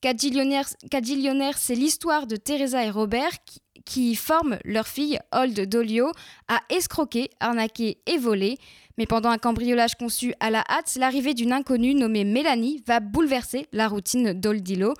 [0.00, 6.12] Cadillionnaire, c'est l'histoire de Teresa et Robert qui, qui forment leur fille, Old Dolio,
[6.48, 8.58] à escroquer, arnaquer et voler.
[8.98, 13.66] Mais pendant un cambriolage conçu à la hâte, l'arrivée d'une inconnue nommée Mélanie va bouleverser
[13.72, 14.94] la routine d'Oldilo.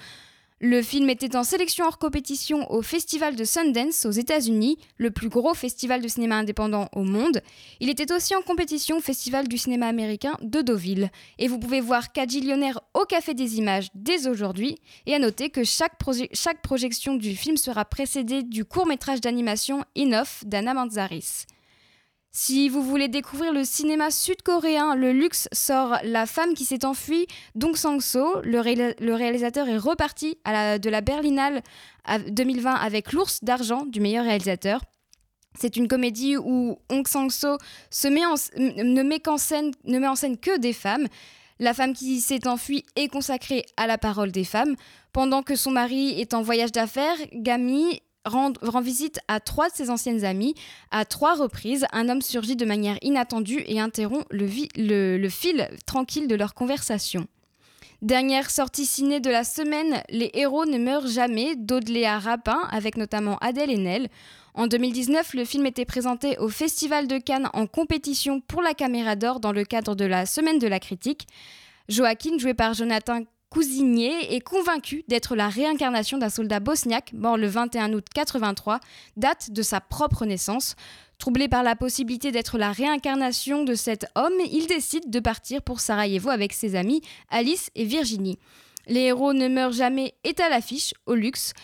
[0.62, 5.28] Le film était en sélection hors compétition au Festival de Sundance aux États-Unis, le plus
[5.28, 7.42] gros festival de cinéma indépendant au monde.
[7.78, 11.10] Il était aussi en compétition au Festival du cinéma américain de Deauville.
[11.38, 14.78] Et vous pouvez voir Cagillionnaire au Café des Images dès aujourd'hui.
[15.04, 15.92] Et à noter que chaque,
[16.32, 21.44] chaque projection du film sera précédée du court-métrage d'animation Enough d'Anna Manzaris.
[22.38, 27.26] Si vous voulez découvrir le cinéma sud-coréen, le luxe sort La femme qui s'est enfuie,
[27.54, 28.42] Dong Sang-so.
[28.42, 31.62] Le, réalisateur est reparti à de la Berlinale
[32.28, 34.82] 2020 avec l'ours d'argent du meilleur réalisateur.
[35.58, 37.56] C'est une comédie où Hong Sang-so
[38.04, 39.38] ne met en
[40.14, 41.06] scène que des femmes.
[41.58, 44.76] La femme qui s'est enfuie est consacrée à la parole des femmes.
[45.14, 49.90] Pendant que son mari est en voyage d'affaires, Gami rend, visite à trois de ses
[49.90, 50.54] anciennes amies.
[50.90, 56.34] À trois reprises, un homme surgit de manière inattendue et interrompt le, fil tranquille de
[56.34, 57.26] leur conversation.
[58.02, 63.38] Dernière sortie ciné de la semaine, Les héros ne meurent jamais d'Audeléa Rapin avec notamment
[63.38, 64.08] Adèle Haenel.
[64.54, 69.16] En 2019, le film était présenté au Festival de Cannes en compétition pour la Caméra
[69.16, 71.26] d'Or dans le cadre de la Semaine de la critique.
[71.88, 73.20] Joaquin, joué par Jonathan
[73.56, 78.80] Cousigné, est convaincu d'être la réincarnation d'un soldat bosniaque mort le 21 août 83,
[79.16, 80.76] date de sa propre naissance.
[81.16, 85.80] Troublé par la possibilité d'être la réincarnation de cet homme, il décide de partir pour
[85.80, 87.00] Sarajevo avec ses amis
[87.30, 88.38] Alice et Virginie.
[88.88, 91.54] Les héros ne meurent jamais est à l'affiche, au luxe.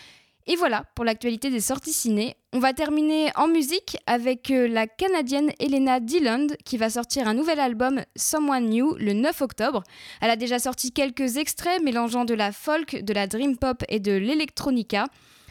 [0.45, 2.35] Et voilà pour l'actualité des sorties ciné.
[2.51, 7.33] On va terminer en musique avec euh, la Canadienne Elena Dillon qui va sortir un
[7.33, 9.83] nouvel album Someone New le 9 octobre.
[10.19, 14.01] Elle a déjà sorti quelques extraits mélangeant de la folk, de la dream pop et
[14.01, 15.05] de l'electronica.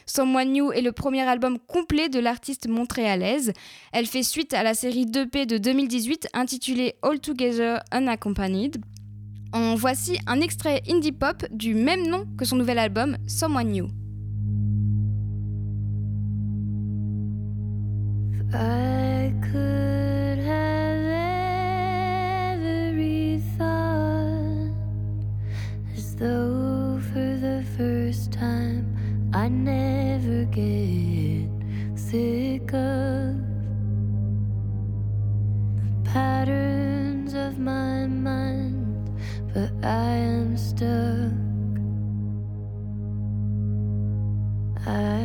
[0.04, 3.52] Someone New est le premier album complet de l'artiste montréalaise.
[3.92, 8.76] Elle fait suite à la série 2P de 2018 intitulée All Together Unaccompanied.
[9.54, 14.01] En voici un extrait indie pop du même nom que son nouvel album Someone New.
[18.54, 21.00] I could have
[22.62, 24.74] every thought
[25.96, 28.94] as though for the first time
[29.32, 31.48] I never get
[31.94, 33.40] sick of
[35.78, 39.18] the patterns of my mind,
[39.54, 41.32] but I am stuck.
[44.86, 45.21] I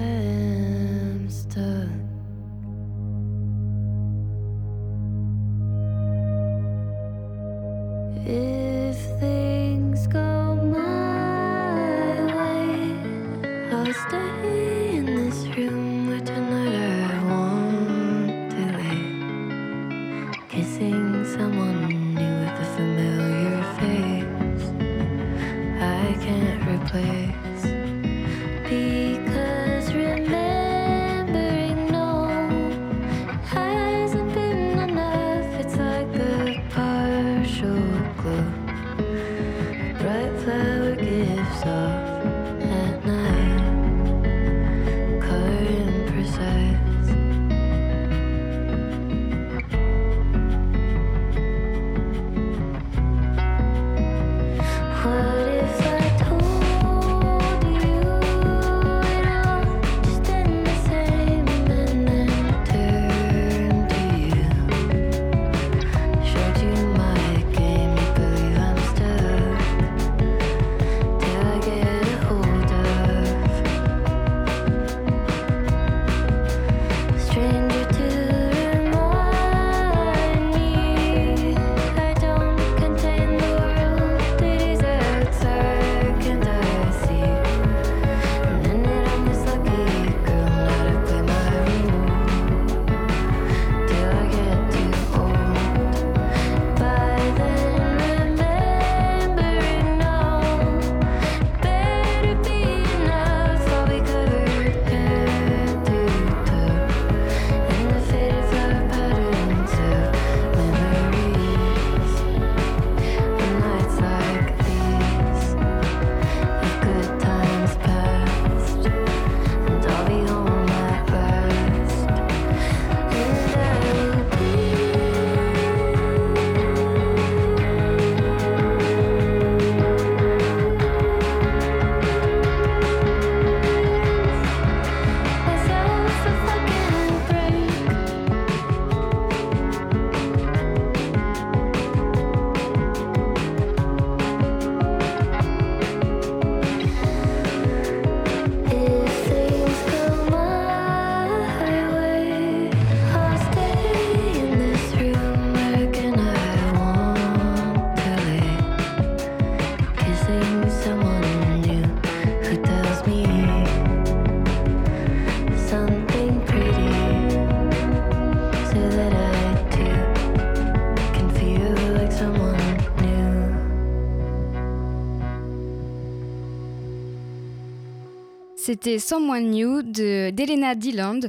[178.68, 181.22] C'était Someone New de d'Elena Dilland.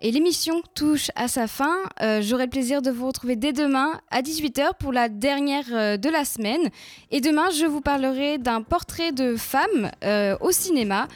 [0.00, 1.76] Et l'émission touche à sa fin.
[2.00, 5.96] Euh, J'aurai le plaisir de vous retrouver dès demain à 18h pour la dernière euh,
[5.96, 6.70] de la semaine.
[7.12, 11.06] Et demain, je vous parlerai d'un portrait de femme euh, au cinéma.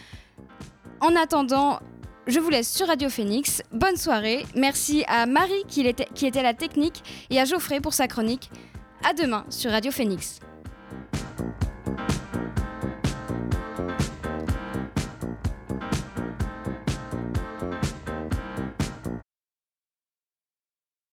[1.01, 1.81] En attendant,
[2.29, 3.61] je vous laisse sur Radio Phoenix.
[3.73, 4.47] Bonne soirée.
[4.55, 8.07] Merci à Marie qui était, qui était à la technique et à Geoffrey pour sa
[8.07, 8.53] chronique.
[9.05, 10.39] À demain sur Radio Phoenix.